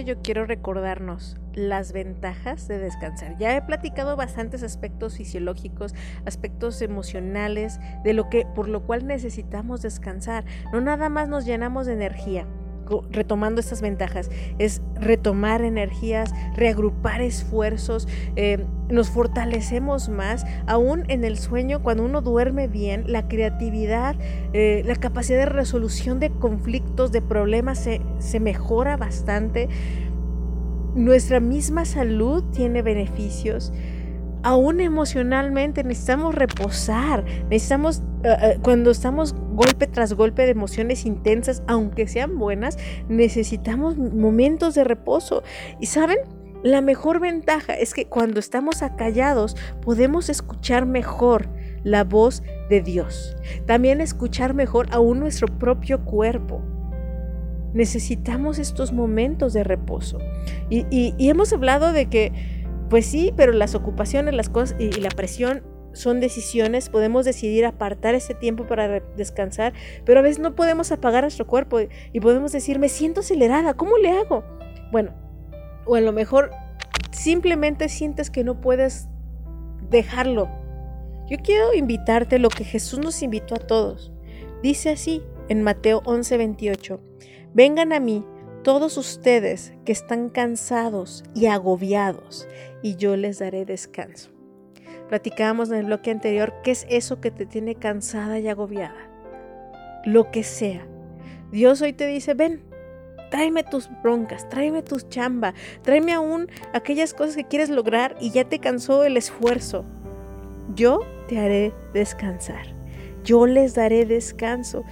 yo 0.00 0.20
quiero 0.22 0.46
recordarnos 0.46 1.36
las 1.54 1.92
ventajas 1.92 2.66
de 2.68 2.78
descansar. 2.78 3.36
Ya 3.38 3.56
he 3.56 3.62
platicado 3.62 4.16
bastantes 4.16 4.62
aspectos 4.62 5.16
fisiológicos, 5.16 5.94
aspectos 6.24 6.80
emocionales, 6.82 7.78
de 8.04 8.14
lo 8.14 8.28
que 8.28 8.46
por 8.54 8.68
lo 8.68 8.84
cual 8.84 9.06
necesitamos 9.06 9.82
descansar. 9.82 10.44
No 10.72 10.80
nada 10.80 11.08
más 11.08 11.28
nos 11.28 11.44
llenamos 11.44 11.86
de 11.86 11.92
energía, 11.92 12.46
retomando 13.10 13.60
estas 13.60 13.80
ventajas, 13.80 14.30
es 14.58 14.82
retomar 14.94 15.62
energías, 15.62 16.32
reagrupar 16.54 17.22
esfuerzos, 17.22 18.06
eh, 18.36 18.64
nos 18.88 19.08
fortalecemos 19.08 20.08
más, 20.08 20.44
aún 20.66 21.04
en 21.08 21.24
el 21.24 21.38
sueño, 21.38 21.82
cuando 21.82 22.04
uno 22.04 22.20
duerme 22.20 22.68
bien, 22.68 23.04
la 23.06 23.26
creatividad, 23.28 24.16
eh, 24.52 24.82
la 24.84 24.96
capacidad 24.96 25.38
de 25.38 25.46
resolución 25.46 26.20
de 26.20 26.30
conflictos, 26.30 27.10
de 27.12 27.22
problemas 27.22 27.78
se, 27.78 28.00
se 28.18 28.38
mejora 28.38 28.96
bastante. 28.96 29.68
Nuestra 30.94 31.40
misma 31.40 31.86
salud 31.86 32.44
tiene 32.52 32.82
beneficios 32.82 33.72
aún 34.42 34.80
emocionalmente 34.80 35.84
necesitamos 35.84 36.34
reposar, 36.34 37.24
necesitamos, 37.48 38.02
cuando 38.62 38.90
estamos 38.90 39.34
golpe 39.52 39.86
tras 39.86 40.14
golpe 40.14 40.42
de 40.42 40.50
emociones 40.50 41.04
intensas, 41.06 41.62
aunque 41.66 42.06
sean 42.06 42.38
buenas, 42.38 42.78
necesitamos 43.08 43.96
momentos 43.96 44.74
de 44.74 44.84
reposo. 44.84 45.42
Y 45.80 45.86
saben, 45.86 46.18
la 46.62 46.80
mejor 46.80 47.20
ventaja 47.20 47.74
es 47.74 47.94
que 47.94 48.06
cuando 48.06 48.38
estamos 48.38 48.82
acallados 48.82 49.56
podemos 49.80 50.28
escuchar 50.28 50.86
mejor 50.86 51.48
la 51.82 52.04
voz 52.04 52.42
de 52.70 52.80
Dios. 52.80 53.36
También 53.66 54.00
escuchar 54.00 54.54
mejor 54.54 54.86
aún 54.92 55.18
nuestro 55.18 55.48
propio 55.48 56.04
cuerpo. 56.04 56.62
Necesitamos 57.74 58.58
estos 58.58 58.92
momentos 58.92 59.52
de 59.52 59.64
reposo. 59.64 60.18
y 60.68 61.28
hemos 61.28 61.52
hablado 61.52 61.92
de 61.92 62.06
que 62.06 62.32
pues 62.92 63.06
sí, 63.06 63.32
pero 63.34 63.52
las 63.52 63.74
ocupaciones, 63.74 64.34
las 64.34 64.50
cosas 64.50 64.76
y, 64.78 64.90
la 65.00 65.08
presión 65.08 65.62
son 65.92 66.20
decisiones, 66.20 66.88
podemos 66.88 67.24
decidir 67.24 67.64
apartar 67.64 68.14
ese 68.14 68.34
tiempo 68.34 68.66
para 68.66 69.00
descansar, 69.16 69.72
pero 70.04 70.20
a 70.20 70.22
veces 70.22 70.38
no 70.38 70.54
podemos 70.54 70.92
apagar 70.92 71.24
nuestro 71.24 71.46
cuerpo 71.46 71.78
y 72.12 72.20
podemos 72.20 72.52
decir, 72.52 72.78
me 72.78 72.88
siento 72.88 73.20
acelerada, 73.20 73.74
¿cómo 73.74 73.98
le 73.98 74.10
hago? 74.10 74.44
Bueno, 74.90 75.14
o 75.84 75.94
a 75.94 76.00
lo 76.00 76.12
mejor 76.12 76.50
simplemente 77.10 77.88
sientes 77.88 78.30
que 78.30 78.44
no 78.44 78.60
puedes 78.60 79.08
dejarlo. 79.90 80.48
Yo 81.28 81.38
quiero 81.38 81.74
invitarte 81.74 82.38
lo 82.38 82.48
que 82.48 82.64
Jesús 82.64 82.98
nos 82.98 83.22
invitó 83.22 83.54
a 83.54 83.58
todos. 83.58 84.12
Dice 84.62 84.90
así 84.90 85.22
en 85.48 85.62
Mateo 85.62 86.02
11:28, 86.04 87.00
vengan 87.54 87.92
a 87.92 88.00
mí 88.00 88.24
todos 88.62 88.96
ustedes 88.96 89.72
que 89.84 89.92
están 89.92 90.28
cansados 90.28 91.24
y 91.34 91.46
agobiados, 91.46 92.46
y 92.82 92.96
yo 92.96 93.16
les 93.16 93.38
daré 93.38 93.64
descanso. 93.64 94.31
Platicábamos 95.12 95.70
en 95.70 95.76
el 95.76 95.84
bloque 95.84 96.10
anterior 96.10 96.54
qué 96.64 96.70
es 96.70 96.86
eso 96.88 97.20
que 97.20 97.30
te 97.30 97.44
tiene 97.44 97.74
cansada 97.74 98.38
y 98.38 98.48
agobiada. 98.48 99.10
Lo 100.06 100.30
que 100.30 100.42
sea. 100.42 100.86
Dios 101.50 101.82
hoy 101.82 101.92
te 101.92 102.06
dice, 102.06 102.32
ven, 102.32 102.62
tráeme 103.30 103.62
tus 103.62 103.90
broncas, 104.02 104.48
tráeme 104.48 104.82
tus 104.82 105.06
chamba, 105.10 105.52
tráeme 105.82 106.14
aún 106.14 106.48
aquellas 106.72 107.12
cosas 107.12 107.36
que 107.36 107.44
quieres 107.44 107.68
lograr 107.68 108.16
y 108.22 108.30
ya 108.30 108.44
te 108.44 108.58
cansó 108.58 109.04
el 109.04 109.18
esfuerzo. 109.18 109.84
Yo 110.74 111.00
te 111.28 111.38
haré 111.38 111.74
descansar. 111.92 112.74
Yo 113.22 113.46
les 113.46 113.74
daré 113.74 114.06
descanso. 114.06 114.82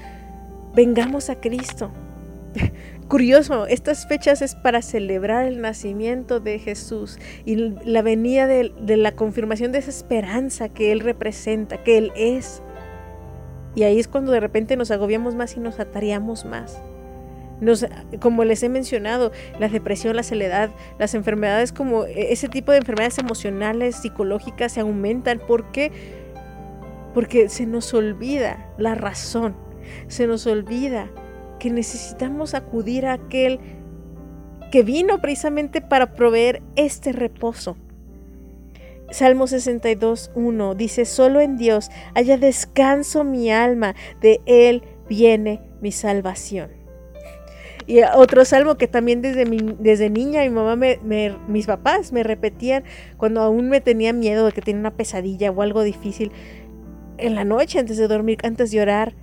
Vengamos 0.74 1.30
a 1.30 1.40
Cristo. 1.40 1.90
Curioso, 3.11 3.66
estas 3.66 4.07
fechas 4.07 4.40
es 4.40 4.55
para 4.55 4.83
celebrar 4.83 5.44
el 5.44 5.61
nacimiento 5.61 6.38
de 6.38 6.61
Jesús 6.61 7.18
y 7.44 7.57
la 7.57 8.03
venida 8.03 8.46
de, 8.46 8.70
la 8.96 9.16
confirmación 9.16 9.73
de 9.73 9.79
esa 9.79 9.90
esperanza 9.90 10.68
que 10.68 10.92
Él 10.92 11.01
representa, 11.01 11.83
que 11.83 11.99
Él 11.99 12.12
es. 12.14 12.62
Y 13.75 13.83
ahí 13.83 13.99
es 13.99 14.07
cuando 14.07 14.31
de 14.31 14.38
repente 14.38 14.77
nos 14.77 14.92
agobiamos 14.92 15.35
más 15.35 15.57
y 15.57 15.61
nos 15.61 15.81
ataríamos 15.81 16.44
más. 16.44 16.81
Como 18.20 18.44
les 18.44 18.62
he 18.62 18.68
mencionado, 18.68 19.33
la 19.59 19.68
depresión, 19.68 20.14
la 20.14 20.23
soledad, 20.23 20.70
las 21.01 21.14
enfermedades 21.16 21.73
como 21.73 22.05
e, 22.05 22.33
ese 22.33 22.46
tipo 22.46 22.70
de 22.70 22.79
enfermedades 22.79 23.18
emocionales, 23.18 23.96
psicológicas 23.96 24.70
se 24.70 24.83
aumentan. 24.83 25.40
¿Por 25.40 25.73
qué? 25.73 25.90
Porque 27.12 27.49
se 27.49 27.66
nos 27.66 27.92
olvida 27.92 28.73
la 28.79 28.94
razón, 28.94 29.57
se 30.07 30.29
nos 30.29 30.46
olvida 30.46 31.11
que 31.61 31.70
necesitamos 31.70 32.55
acudir 32.55 33.07
a 33.07 33.12
aquel 33.12 33.61
que 34.73 34.83
vino 34.83 35.20
precisamente 35.20 35.81
para 35.81 36.14
proveer 36.14 36.62
este 36.75 37.12
reposo. 37.12 37.77
Salmo 39.11 39.46
62, 39.46 40.33
1 40.35 40.75
dice, 40.75 41.05
solo 41.05 41.40
en 41.40 41.57
Dios 41.57 41.90
haya 42.14 42.37
descanso 42.38 43.23
mi 43.23 43.51
alma, 43.51 43.94
de 44.20 44.40
Él 44.46 44.83
viene 45.09 45.61
mi 45.81 45.92
salvación. 45.92 46.70
Y 47.87 48.03
otro 48.03 48.44
salmo 48.44 48.77
que 48.77 48.87
también 48.87 49.20
desde, 49.20 49.44
desde 49.81 50.11
niña 50.11 50.42
mi 50.42 50.51
mamá, 50.51 50.77
me, 50.77 50.99
mis 51.49 51.66
papás 51.66 52.12
me 52.12 52.23
repetían 52.23 52.85
cuando 53.16 53.40
aún 53.40 53.68
me 53.68 53.81
tenía 53.81 54.12
miedo 54.12 54.46
de 54.46 54.53
que 54.53 54.62
tenía 54.62 54.79
una 54.79 54.96
pesadilla 54.96 55.51
o 55.51 55.61
algo 55.61 55.83
difícil, 55.83 56.31
en 57.18 57.35
la 57.35 57.44
noche 57.44 57.81
antes 57.81 57.96
de 57.96 58.07
dormir, 58.07 58.38
antes 58.44 58.70
de 58.70 58.81
orar, 58.81 59.14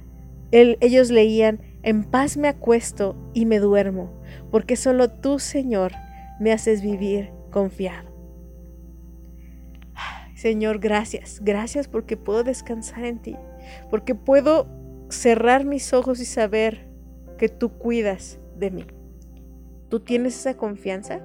ellos 0.52 1.10
leían, 1.10 1.62
en 1.88 2.04
paz 2.04 2.36
me 2.36 2.50
acuesto 2.50 3.16
y 3.34 3.46
me 3.46 3.60
duermo, 3.60 4.12
porque 4.52 4.76
solo 4.76 5.10
tú, 5.10 5.40
Señor, 5.40 5.94
me 6.38 6.52
haces 6.52 6.82
vivir 6.82 7.32
confiado. 7.50 8.10
Señor, 10.36 10.80
gracias, 10.80 11.40
gracias 11.42 11.88
porque 11.88 12.18
puedo 12.18 12.44
descansar 12.44 13.06
en 13.06 13.22
ti, 13.22 13.38
porque 13.90 14.16
puedo 14.16 14.68
cerrar 15.08 15.64
mis 15.64 15.94
ojos 15.94 16.20
y 16.20 16.26
saber 16.26 16.90
que 17.38 17.48
tú 17.48 17.70
cuidas 17.70 18.38
de 18.58 18.70
mí. 18.70 18.86
¿Tú 19.88 20.02
tienes 20.02 20.38
esa 20.38 20.58
confianza? 20.58 21.22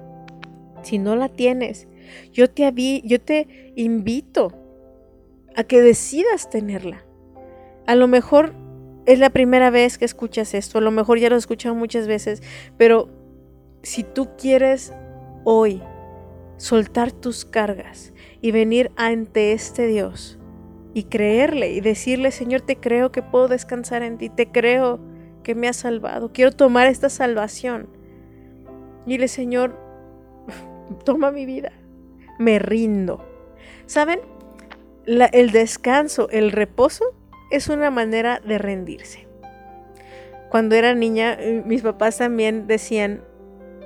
Si 0.81 0.97
no 0.97 1.17
la 1.17 1.27
tienes, 1.27 1.89
yo 2.31 2.49
te, 2.49 3.01
yo 3.03 3.19
te 3.19 3.73
invito 3.75 4.53
a 5.57 5.65
que 5.65 5.81
decidas 5.81 6.49
tenerla. 6.49 7.03
A 7.85 7.95
lo 7.95 8.07
mejor 8.07 8.62
es 9.05 9.19
la 9.19 9.29
primera 9.29 9.69
vez 9.69 9.97
que 9.97 10.05
escuchas 10.05 10.53
esto, 10.53 10.77
a 10.77 10.81
lo 10.81 10.91
mejor 10.91 11.19
ya 11.19 11.29
lo 11.29 11.35
has 11.35 11.43
escuchado 11.43 11.75
muchas 11.75 12.07
veces, 12.07 12.41
pero 12.77 13.09
si 13.81 14.03
tú 14.03 14.29
quieres 14.37 14.93
hoy 15.43 15.81
soltar 16.57 17.11
tus 17.11 17.43
cargas 17.45 18.13
y 18.41 18.51
venir 18.51 18.91
ante 18.95 19.51
este 19.51 19.87
Dios 19.87 20.39
y 20.93 21.03
creerle 21.03 21.71
y 21.71 21.81
decirle, 21.81 22.31
Señor, 22.31 22.61
te 22.61 22.77
creo 22.77 23.11
que 23.11 23.21
puedo 23.21 23.47
descansar 23.47 24.03
en 24.03 24.17
ti, 24.17 24.29
te 24.29 24.51
creo 24.51 24.99
que 25.43 25.55
me 25.55 25.67
has 25.67 25.77
salvado, 25.77 26.31
quiero 26.31 26.51
tomar 26.51 26.87
esta 26.87 27.09
salvación. 27.09 27.89
Dile, 29.05 29.27
Señor, 29.27 29.77
toma 31.03 31.31
mi 31.31 31.45
vida, 31.45 31.73
me 32.39 32.59
rindo. 32.59 33.25
¿Saben? 33.85 34.19
el 35.05 35.51
descanso, 35.51 36.29
el 36.29 36.53
reposo 36.53 37.13
es 37.55 37.69
una 37.69 37.91
manera 37.91 38.41
de 38.45 38.57
rendirse. 38.57 39.27
Cuando 40.49 40.75
era 40.75 40.93
niña, 40.93 41.33
eh, 41.39 41.63
mis 41.65 41.81
papás 41.81 42.17
también 42.17 42.67
decían, 42.67 43.23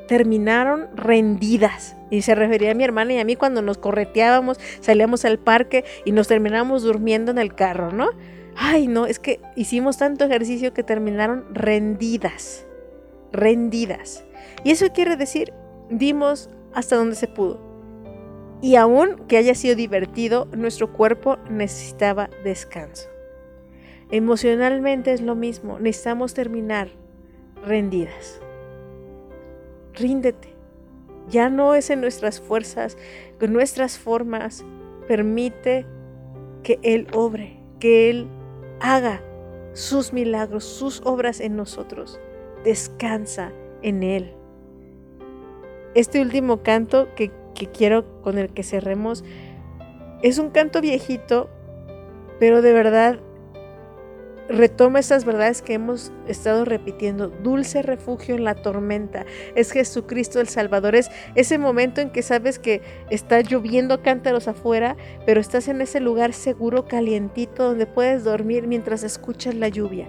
terminaron 0.07 0.87
rendidas. 0.95 1.95
Y 2.09 2.21
se 2.21 2.35
refería 2.35 2.71
a 2.71 2.73
mi 2.73 2.83
hermana 2.83 3.13
y 3.13 3.19
a 3.19 3.25
mí 3.25 3.35
cuando 3.35 3.61
nos 3.61 3.77
correteábamos, 3.77 4.59
salíamos 4.79 5.25
al 5.25 5.39
parque 5.39 5.83
y 6.05 6.13
nos 6.13 6.27
terminábamos 6.27 6.83
durmiendo 6.83 7.31
en 7.31 7.37
el 7.37 7.53
carro, 7.53 7.91
¿no? 7.91 8.09
Ay, 8.55 8.87
no, 8.87 9.05
es 9.05 9.19
que 9.19 9.39
hicimos 9.55 9.97
tanto 9.97 10.25
ejercicio 10.25 10.73
que 10.73 10.83
terminaron 10.83 11.45
rendidas. 11.53 12.65
Rendidas. 13.31 14.23
Y 14.63 14.71
eso 14.71 14.87
quiere 14.93 15.17
decir, 15.17 15.53
dimos 15.89 16.49
hasta 16.73 16.95
donde 16.95 17.15
se 17.15 17.27
pudo. 17.27 17.61
Y 18.61 18.75
aún 18.75 19.25
que 19.27 19.37
haya 19.37 19.53
sido 19.53 19.75
divertido, 19.75 20.47
nuestro 20.55 20.91
cuerpo 20.91 21.37
necesitaba 21.49 22.29
descanso. 22.43 23.09
Emocionalmente 24.09 25.11
es 25.11 25.21
lo 25.21 25.35
mismo, 25.35 25.79
necesitamos 25.79 26.33
terminar 26.33 26.89
rendidas. 27.65 28.39
Ríndete. 29.93 30.55
Ya 31.29 31.49
no 31.49 31.75
es 31.75 31.89
en 31.89 31.99
nuestras 31.99 32.39
fuerzas, 32.39 32.97
con 33.39 33.51
nuestras 33.51 33.97
formas. 33.97 34.63
Permite 35.07 35.85
que 36.63 36.79
Él 36.83 37.07
obre, 37.13 37.59
que 37.79 38.09
Él 38.09 38.27
haga 38.79 39.21
sus 39.73 40.13
milagros, 40.13 40.63
sus 40.63 41.01
obras 41.03 41.41
en 41.41 41.57
nosotros. 41.57 42.19
Descansa 42.63 43.51
en 43.81 44.03
Él. 44.03 44.33
Este 45.95 46.21
último 46.21 46.63
canto 46.63 47.13
que, 47.15 47.31
que 47.53 47.67
quiero 47.67 48.21
con 48.21 48.37
el 48.37 48.53
que 48.53 48.63
cerremos 48.63 49.25
es 50.21 50.37
un 50.37 50.51
canto 50.51 50.79
viejito, 50.79 51.49
pero 52.39 52.61
de 52.61 52.71
verdad 52.71 53.19
retoma 54.49 54.99
estas 54.99 55.25
verdades 55.25 55.61
que 55.61 55.73
hemos 55.73 56.11
estado 56.27 56.65
repitiendo. 56.65 57.29
Dulce 57.29 57.81
refugio 57.81 58.35
en 58.35 58.43
la 58.43 58.55
tormenta. 58.55 59.25
Es 59.55 59.71
Jesucristo 59.71 60.39
el 60.39 60.47
Salvador. 60.47 60.95
Es 60.95 61.09
ese 61.35 61.57
momento 61.57 62.01
en 62.01 62.09
que 62.11 62.21
sabes 62.21 62.59
que 62.59 62.81
está 63.09 63.41
lloviendo 63.41 64.01
cántaros 64.01 64.47
afuera, 64.47 64.95
pero 65.25 65.41
estás 65.41 65.67
en 65.67 65.81
ese 65.81 65.99
lugar 65.99 66.33
seguro, 66.33 66.87
calientito, 66.87 67.65
donde 67.65 67.85
puedes 67.85 68.23
dormir 68.23 68.67
mientras 68.67 69.03
escuchas 69.03 69.55
la 69.55 69.67
lluvia. 69.67 70.07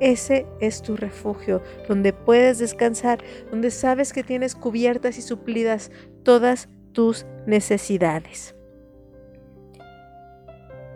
Ese 0.00 0.46
es 0.60 0.80
tu 0.80 0.96
refugio, 0.96 1.62
donde 1.86 2.14
puedes 2.14 2.58
descansar, 2.58 3.22
donde 3.50 3.70
sabes 3.70 4.14
que 4.14 4.22
tienes 4.22 4.54
cubiertas 4.54 5.18
y 5.18 5.22
suplidas 5.22 5.90
todas 6.22 6.68
tus 6.92 7.26
necesidades. 7.46 8.54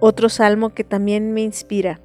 Otro 0.00 0.28
salmo 0.30 0.70
que 0.70 0.84
también 0.84 1.32
me 1.32 1.42
inspira 1.42 2.00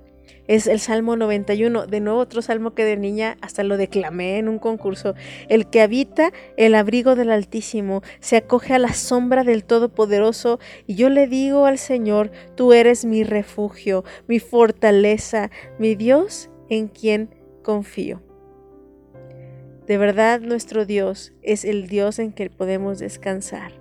es 0.49 0.65
el 0.65 0.79
Salmo 0.79 1.15
91, 1.15 1.85
de 1.85 1.99
nuevo 1.99 2.19
otro 2.19 2.41
salmo 2.41 2.73
que 2.73 2.83
de 2.83 2.97
niña 2.97 3.37
hasta 3.39 3.61
lo 3.61 3.77
declamé 3.77 4.39
en 4.39 4.49
un 4.49 4.57
concurso. 4.57 5.13
El 5.47 5.69
que 5.69 5.79
habita 5.79 6.33
el 6.57 6.73
abrigo 6.73 7.15
del 7.15 7.29
Altísimo 7.29 8.01
se 8.19 8.37
acoge 8.37 8.73
a 8.73 8.79
la 8.79 8.95
sombra 8.95 9.43
del 9.43 9.63
Todopoderoso 9.63 10.59
y 10.87 10.95
yo 10.95 11.09
le 11.09 11.27
digo 11.27 11.67
al 11.67 11.77
Señor, 11.77 12.31
tú 12.55 12.73
eres 12.73 13.05
mi 13.05 13.23
refugio, 13.23 14.03
mi 14.27 14.39
fortaleza, 14.39 15.51
mi 15.77 15.93
Dios 15.93 16.49
en 16.67 16.87
quien 16.87 17.29
confío. 17.61 18.23
De 19.85 19.99
verdad 19.99 20.41
nuestro 20.41 20.87
Dios 20.87 21.31
es 21.43 21.63
el 21.63 21.87
Dios 21.87 22.17
en 22.17 22.31
que 22.31 22.49
podemos 22.49 22.97
descansar. 22.97 23.78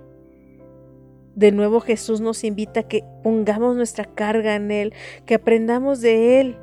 De 1.35 1.51
nuevo 1.51 1.79
Jesús 1.79 2.21
nos 2.21 2.43
invita 2.43 2.81
a 2.81 2.87
que 2.87 3.03
pongamos 3.23 3.75
nuestra 3.75 4.05
carga 4.05 4.55
en 4.55 4.71
Él, 4.71 4.93
que 5.25 5.35
aprendamos 5.35 6.01
de 6.01 6.41
Él, 6.41 6.57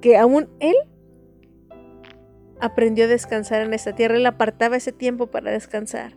que 0.00 0.16
aún 0.16 0.48
Él 0.60 0.76
aprendió 2.60 3.04
a 3.04 3.08
descansar 3.08 3.62
en 3.62 3.74
esta 3.74 3.94
tierra, 3.94 4.16
Él 4.16 4.26
apartaba 4.26 4.76
ese 4.76 4.92
tiempo 4.92 5.28
para 5.28 5.50
descansar. 5.50 6.12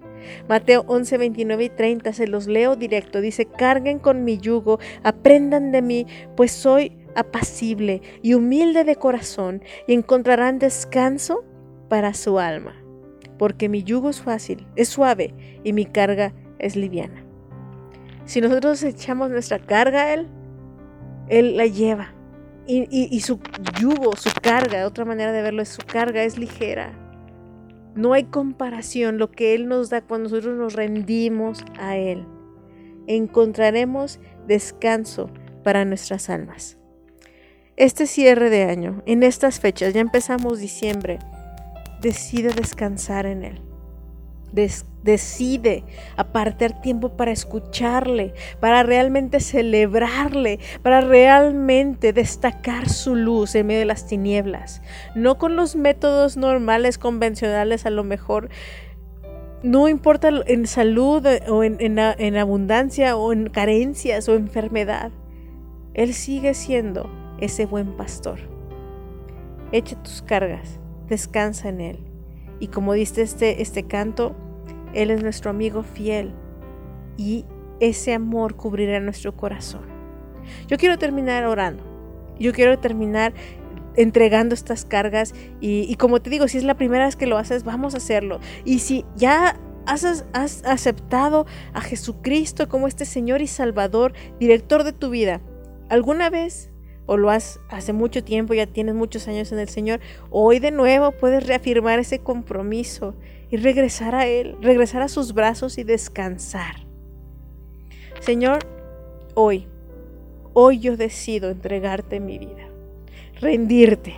Mateo 0.48 0.84
11, 0.88 1.18
29 1.18 1.64
y 1.64 1.70
30, 1.70 2.14
se 2.14 2.28
los 2.28 2.48
leo 2.48 2.76
directo, 2.76 3.22
dice, 3.22 3.46
carguen 3.46 4.00
con 4.00 4.24
mi 4.24 4.38
yugo, 4.38 4.80
aprendan 5.04 5.72
de 5.72 5.82
mí, 5.82 6.08
pues 6.36 6.52
soy 6.52 6.98
apacible 7.16 8.02
y 8.22 8.34
humilde 8.34 8.84
de 8.84 8.96
corazón, 8.96 9.64
y 9.88 9.94
encontrarán 9.94 10.60
descanso 10.60 11.44
para 11.90 12.14
su 12.14 12.40
alma, 12.40 12.76
porque 13.38 13.70
mi 13.70 13.84
yugo 13.84 14.10
es 14.10 14.22
fácil, 14.22 14.68
es 14.76 14.90
suave, 14.90 15.34
y 15.64 15.74
mi 15.74 15.86
carga 15.86 16.34
es 16.60 16.76
liviana. 16.76 17.21
Si 18.26 18.42
nosotros 18.42 18.84
echamos 18.84 19.30
nuestra 19.30 19.60
carga 19.60 20.04
a 20.04 20.14
Él, 20.14 20.28
Él 21.28 21.58
la 21.58 21.66
lleva. 21.66 22.14
Y, 22.68 23.20
su 23.20 23.40
yugo, 23.80 24.16
su 24.16 24.30
carga, 24.42 24.88
otra 24.88 25.04
manera 25.04 25.34
de 25.34 25.42
verlo 25.42 25.62
es 25.62 25.70
su 25.70 25.82
carga 25.86 26.24
es 26.24 26.38
ligera. 26.38 26.94
No 27.96 28.14
hay 28.14 28.26
comparación 28.26 29.18
lo 29.18 29.30
que 29.30 29.54
Él 29.56 29.68
nos 29.68 29.90
da 29.90 30.02
cuando 30.02 30.30
nosotros 30.30 30.58
nos 30.58 30.74
rendimos 30.74 31.66
a 31.78 31.98
Él. 31.98 32.26
Encontraremos 33.08 34.20
descanso 34.48 35.30
para 35.64 35.84
nuestras 35.84 36.30
almas. 36.30 36.78
Este 37.76 38.06
cierre 38.06 38.50
de 38.50 38.64
año, 38.64 39.02
en 39.06 39.24
estas 39.24 39.60
fechas, 39.60 39.94
ya 39.94 40.00
empezamos 40.00 40.60
diciembre, 40.60 41.20
decide 42.02 42.54
descansar 42.54 43.26
en 43.26 43.44
Él 43.44 43.71
decide 44.52 45.84
apartar 46.16 46.82
tiempo 46.82 47.10
para 47.10 47.32
escucharle, 47.32 48.34
para 48.60 48.84
realmente 48.84 49.40
celebrarle, 49.40 50.60
para 50.82 51.02
realmente 51.02 52.14
destacar 52.14 52.90
su 52.90 53.16
luz 53.16 53.56
en 53.56 53.68
medio 53.68 53.80
de 53.80 53.86
las 53.86 54.08
tinieblas. 54.08 54.82
No 55.16 55.38
con 55.38 55.56
los 55.56 55.76
métodos 55.76 56.38
normales, 56.38 56.98
convencionales, 56.98 57.86
a 57.86 57.90
lo 57.90 58.04
mejor. 58.04 58.50
No 59.64 59.88
importa 59.88 60.30
en 60.48 60.66
salud 60.66 61.26
o 61.48 61.64
en, 61.64 61.78
en 61.80 62.38
abundancia 62.38 63.16
o 63.16 63.32
en 63.32 63.50
carencias 63.50 64.28
o 64.28 64.36
enfermedad. 64.36 65.12
Él 65.94 66.14
sigue 66.14 66.54
siendo 66.54 67.10
ese 67.40 67.66
buen 67.66 67.96
pastor. 67.96 68.40
Echa 69.72 70.02
tus 70.02 70.22
cargas, 70.22 70.80
descansa 71.08 71.70
en 71.70 71.82
Él 71.82 72.11
y 72.62 72.68
como 72.68 72.94
dice 72.94 73.24
este, 73.24 73.62
este 73.62 73.84
canto, 73.84 74.36
Él 74.94 75.10
es 75.10 75.22
nuestro 75.24 75.50
amigo 75.50 75.82
fiel 75.82 76.32
y 77.18 77.44
ese 77.80 78.14
amor 78.14 78.56
cubrirá 78.56 79.00
nuestro 79.00 79.36
corazón. 79.36 79.82
Yo 80.68 80.78
quiero 80.78 80.98
terminar 80.98 81.44
orando. 81.46 81.84
Yo 82.40 82.54
quiero 82.54 82.78
terminar 82.80 83.34
entregando 83.96 84.54
estas 84.54 84.86
cargas 84.86 85.34
y, 85.60 85.94
como 85.96 86.22
te 86.22 86.30
digo, 86.30 86.48
si 86.48 86.60
es 86.60 86.64
la 86.64 86.76
primera 86.76 87.06
vez 87.06 87.16
que 87.16 87.26
lo 87.26 87.38
haces, 87.38 87.64
vamos 87.64 87.96
a 87.96 87.98
hacerlo. 87.98 88.40
Y 88.64 88.80
si 88.80 89.06
ya 89.16 89.60
has, 89.88 90.26
has 90.34 90.64
aceptado 90.64 91.48
a 91.74 91.82
Jesucristo 91.82 92.70
como 92.70 92.88
este 92.88 93.06
Señor 93.06 93.42
y 93.42 93.48
Salvador, 93.48 94.14
director 94.40 94.84
de 94.84 94.94
tu 94.94 95.10
vida, 95.10 95.42
¿alguna 95.90 96.30
vez 96.30 96.71
o 97.12 97.18
lo 97.18 97.30
has 97.30 97.60
hace 97.68 97.92
mucho 97.92 98.24
tiempo, 98.24 98.54
ya 98.54 98.68
tienes 98.68 98.96
muchos 98.96 99.28
años 99.28 99.52
en 99.52 99.60
el 99.60 99.68
Señor, 99.68 100.00
hoy 100.30 100.60
de 100.60 100.72
nuevo 100.72 101.12
puedes 101.12 101.46
reafirmar 101.46 102.00
ese 102.00 102.20
compromiso 102.20 103.16
y 103.50 103.58
regresar 103.58 104.16
a 104.16 104.28
Él, 104.28 104.56
regresar 104.62 105.02
a 105.02 105.10
sus 105.10 105.34
brazos 105.34 105.78
y 105.78 105.84
descansar. 105.84 106.88
Señor, 108.22 108.60
hoy, 109.36 109.68
hoy 110.54 110.80
yo 110.80 110.96
decido 110.96 111.50
entregarte 111.50 112.22
mi 112.22 112.38
vida, 112.38 112.70
rendirte, 113.42 114.14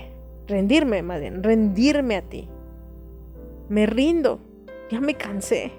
rendirme, 0.48 1.02
madre, 1.02 1.32
rendirme 1.32 2.16
a 2.16 2.22
ti. 2.22 2.48
Me 3.70 3.88
rindo, 3.88 4.40
ya 4.92 5.02
me 5.02 5.16
cansé 5.16 5.72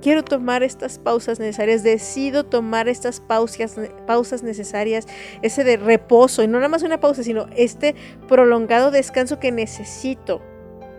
quiero 0.00 0.24
tomar 0.24 0.62
estas 0.62 0.98
pausas 0.98 1.38
necesarias, 1.38 1.82
decido 1.82 2.44
tomar 2.44 2.88
estas 2.88 3.20
pausas, 3.20 3.78
pausas 4.06 4.42
necesarias, 4.42 5.06
ese 5.42 5.64
de 5.64 5.76
reposo, 5.76 6.42
y 6.42 6.48
no 6.48 6.58
nada 6.58 6.68
más 6.68 6.82
una 6.82 7.00
pausa, 7.00 7.22
sino 7.22 7.46
este 7.56 7.94
prolongado 8.28 8.90
descanso 8.90 9.38
que 9.38 9.52
necesito 9.52 10.42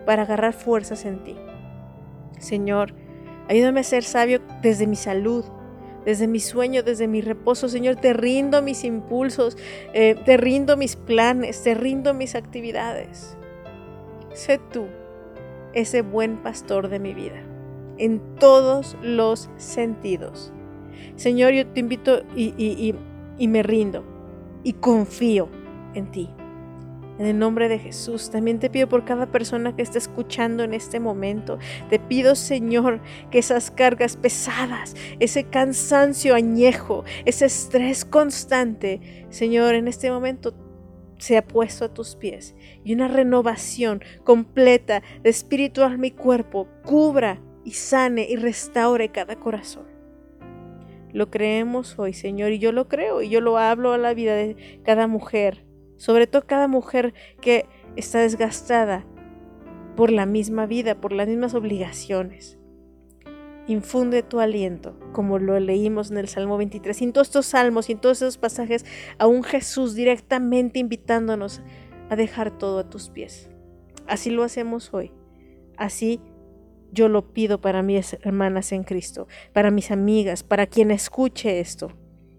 para 0.06 0.22
agarrar 0.22 0.52
fuerzas 0.52 1.04
en 1.04 1.22
ti. 1.24 1.36
Señor, 2.38 2.94
ayúdame 3.48 3.80
a 3.80 3.84
ser 3.84 4.04
sabio 4.04 4.40
desde 4.62 4.86
mi 4.86 4.96
salud, 4.96 5.44
desde 6.04 6.26
mi 6.26 6.40
sueño, 6.40 6.82
desde 6.82 7.06
mi 7.06 7.20
reposo. 7.20 7.68
Señor, 7.68 7.96
te 7.96 8.12
rindo 8.12 8.62
mis 8.62 8.82
impulsos, 8.82 9.56
eh, 9.94 10.16
te 10.24 10.36
rindo 10.36 10.76
mis 10.76 10.96
planes, 10.96 11.62
te 11.62 11.74
rindo 11.74 12.14
mis 12.14 12.34
actividades. 12.34 13.36
Sé 14.32 14.58
tú 14.58 14.86
ese 15.74 16.02
buen 16.02 16.42
pastor 16.42 16.88
de 16.88 16.98
mi 16.98 17.14
vida 17.14 17.51
en 18.02 18.20
todos 18.40 18.96
los 19.00 19.48
sentidos. 19.56 20.52
Señor, 21.14 21.52
yo 21.52 21.64
te 21.68 21.78
invito 21.78 22.24
y, 22.34 22.94
me 23.38 23.62
rindo 23.62 24.04
y 24.64 24.72
confío 24.72 25.48
en 25.94 26.10
ti. 26.10 26.28
En 27.20 27.26
el 27.26 27.38
nombre 27.38 27.68
de 27.68 27.78
Jesús, 27.78 28.30
también 28.30 28.58
te 28.58 28.70
pido 28.70 28.88
por 28.88 29.04
cada 29.04 29.30
persona 29.30 29.76
que 29.76 29.82
está 29.82 29.98
escuchando 29.98 30.64
en 30.64 30.74
este 30.74 30.98
momento. 30.98 31.60
Te 31.90 32.00
pido, 32.00 32.34
Señor, 32.34 33.00
que 33.30 33.38
esas 33.38 33.70
cargas 33.70 34.16
pesadas, 34.16 34.96
ese 35.20 35.44
cansancio 35.44 36.34
añejo, 36.34 37.04
ese 37.24 37.46
estrés 37.46 38.04
constante, 38.04 39.26
Señor, 39.30 39.76
en 39.76 39.86
este 39.86 40.10
momento 40.10 40.54
sea 41.18 41.46
puesto 41.46 41.84
a 41.84 41.94
tus 41.94 42.16
pies 42.16 42.56
y 42.82 42.94
una 42.94 43.06
renovación 43.06 44.02
completa 44.24 45.04
de 45.22 45.30
espíritu, 45.30 45.84
alma 45.84 46.08
y 46.08 46.10
cuerpo 46.10 46.66
cubra 46.84 47.40
y 47.64 47.72
sane 47.72 48.26
y 48.28 48.36
restaure 48.36 49.10
cada 49.10 49.36
corazón. 49.36 49.86
Lo 51.12 51.30
creemos 51.30 51.98
hoy, 51.98 52.14
Señor, 52.14 52.52
y 52.52 52.58
yo 52.58 52.72
lo 52.72 52.88
creo 52.88 53.20
y 53.22 53.28
yo 53.28 53.40
lo 53.40 53.58
hablo 53.58 53.92
a 53.92 53.98
la 53.98 54.14
vida 54.14 54.34
de 54.34 54.80
cada 54.82 55.06
mujer, 55.06 55.64
sobre 55.96 56.26
todo 56.26 56.46
cada 56.46 56.68
mujer 56.68 57.12
que 57.40 57.66
está 57.96 58.20
desgastada 58.20 59.04
por 59.94 60.10
la 60.10 60.24
misma 60.24 60.66
vida, 60.66 61.00
por 61.00 61.12
las 61.12 61.28
mismas 61.28 61.54
obligaciones. 61.54 62.58
Infunde 63.68 64.22
tu 64.22 64.40
aliento, 64.40 64.98
como 65.12 65.38
lo 65.38 65.60
leímos 65.60 66.10
en 66.10 66.16
el 66.16 66.28
Salmo 66.28 66.56
23, 66.56 67.00
y 67.00 67.04
en 67.04 67.12
todos 67.12 67.28
estos 67.28 67.46
salmos 67.46 67.88
y 67.88 67.92
en 67.92 68.00
todos 68.00 68.22
esos 68.22 68.38
pasajes, 68.38 68.84
a 69.18 69.26
un 69.26 69.44
Jesús 69.44 69.94
directamente 69.94 70.78
invitándonos 70.78 71.62
a 72.08 72.16
dejar 72.16 72.56
todo 72.58 72.80
a 72.80 72.90
tus 72.90 73.10
pies. 73.10 73.50
Así 74.08 74.30
lo 74.30 74.42
hacemos 74.42 74.92
hoy. 74.92 75.12
Así 75.76 76.20
yo 76.92 77.08
lo 77.08 77.32
pido 77.32 77.60
para 77.60 77.82
mis 77.82 78.16
hermanas 78.22 78.72
en 78.72 78.84
Cristo, 78.84 79.26
para 79.52 79.70
mis 79.70 79.90
amigas, 79.90 80.42
para 80.42 80.66
quien 80.66 80.90
escuche 80.90 81.60
esto. 81.60 81.92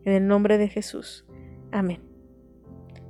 En 0.05 0.13
el 0.13 0.27
nombre 0.27 0.57
de 0.57 0.67
Jesús. 0.67 1.25
Amén. 1.71 2.01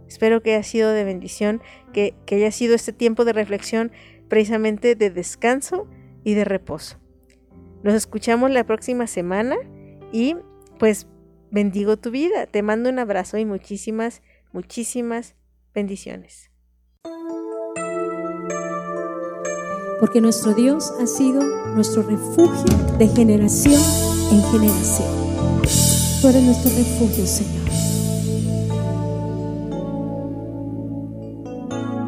Espero 0.07 0.41
que 0.41 0.53
haya 0.53 0.63
sido 0.63 0.91
de 0.91 1.03
bendición, 1.03 1.61
que, 1.91 2.15
que 2.25 2.35
haya 2.35 2.51
sido 2.51 2.75
este 2.75 2.93
tiempo 2.93 3.25
de 3.25 3.33
reflexión 3.33 3.91
precisamente 4.27 4.95
de 4.95 5.09
descanso 5.09 5.87
y 6.23 6.33
de 6.35 6.45
reposo. 6.45 6.99
Nos 7.83 7.93
escuchamos 7.95 8.51
la 8.51 8.63
próxima 8.63 9.07
semana 9.07 9.55
y 10.11 10.35
pues 10.77 11.07
bendigo 11.51 11.97
tu 11.97 12.11
vida. 12.11 12.45
Te 12.45 12.61
mando 12.61 12.89
un 12.89 12.99
abrazo 12.99 13.37
y 13.37 13.45
muchísimas, 13.45 14.21
muchísimas 14.51 15.35
Bendiciones. 15.73 16.52
Porque 19.99 20.21
nuestro 20.21 20.53
Dios 20.53 20.91
ha 21.01 21.07
sido 21.07 21.41
nuestro 21.75 22.03
refugio 22.03 22.77
de 22.97 23.07
generación 23.07 23.81
en 24.31 24.41
generación. 24.51 25.07
Tú 26.21 26.27
eres 26.27 26.43
nuestro 26.43 26.71
refugio, 26.71 27.25
Señor. 27.25 27.63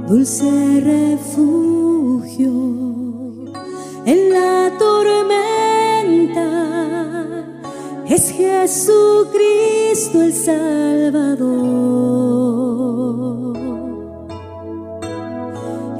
Dulce 0.08 0.82
refugio 0.82 2.52
en 4.06 4.30
la 4.30 4.72
tormenta 4.78 5.26
es 8.08 8.30
Jesucristo 8.30 10.22
el 10.22 10.34
Salvador. 10.34 11.66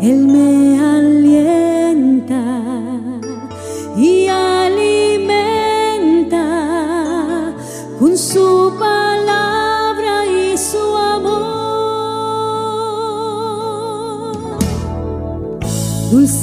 Él 0.02 0.28
me 0.28 0.65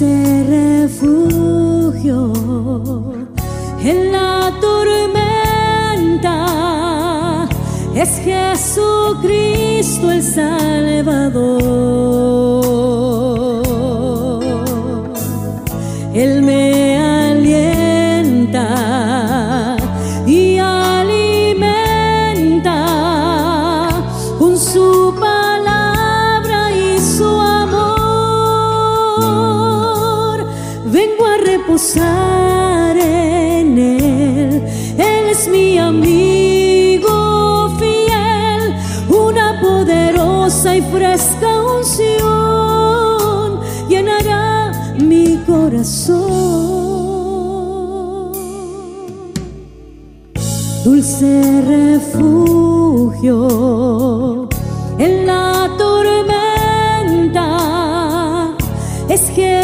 Dulce 0.03 0.89
refugio 0.89 2.19
en 3.85 4.11
la 4.11 4.53
tormenta 4.61 6.37
es 7.95 8.19
Jesucristo 8.25 10.11
el 10.11 10.23
Salvador. 10.25 11.43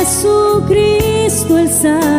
Jesucristo 0.08 1.58
el 1.58 1.68
Salvador. 1.68 2.17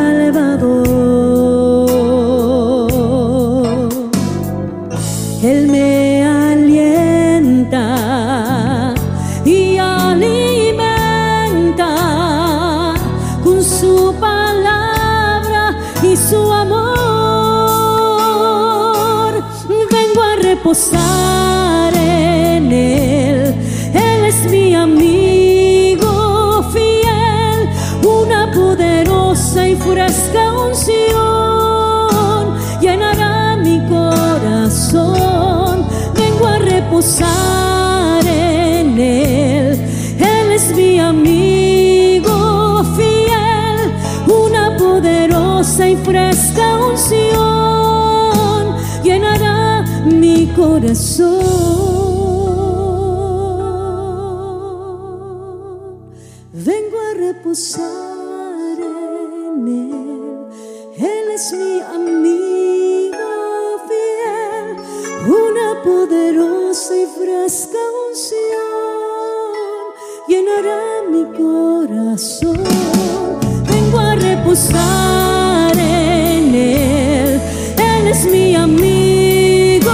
Corazón. 71.90 72.58
Vengo 73.70 74.00
a 74.00 74.16
reposar 74.16 75.78
en 75.78 76.56
Él. 76.56 77.42
Él 77.78 78.08
es 78.08 78.26
mi 78.26 78.56
amigo 78.56 79.92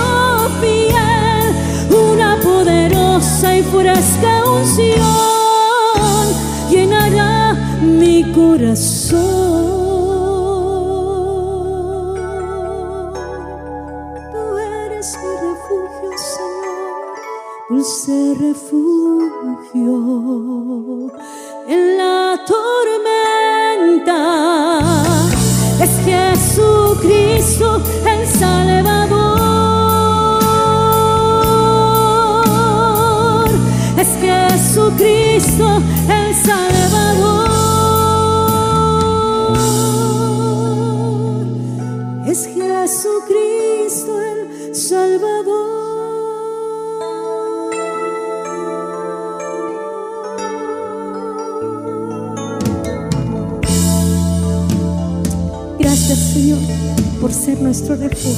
fiel, 0.61 1.47
una 1.89 2.37
poderosa 2.41 3.57
y 3.57 3.63
fresca 3.63 4.43
unción 4.45 5.05
llenará 6.69 7.53
mi 7.81 8.23
corazón. 8.33 9.23
Tú 14.31 14.57
eres 14.57 15.17
mi 15.21 15.33
refugio, 15.47 16.11
Señor, 16.35 17.17
dulce 17.69 18.33
refugio 18.39 18.84
Jesucristo 35.56 35.82
el 36.10 36.36
Salvador. 36.36 37.47
Es 42.28 42.47
Jesucristo 42.47 44.22
el 44.22 44.76
Salvador. 44.76 45.76
Gracias 55.80 56.20
Señor 56.34 56.60
por 57.22 57.32
ser 57.32 57.62
nuestro 57.62 57.95
refugio. 57.95 58.34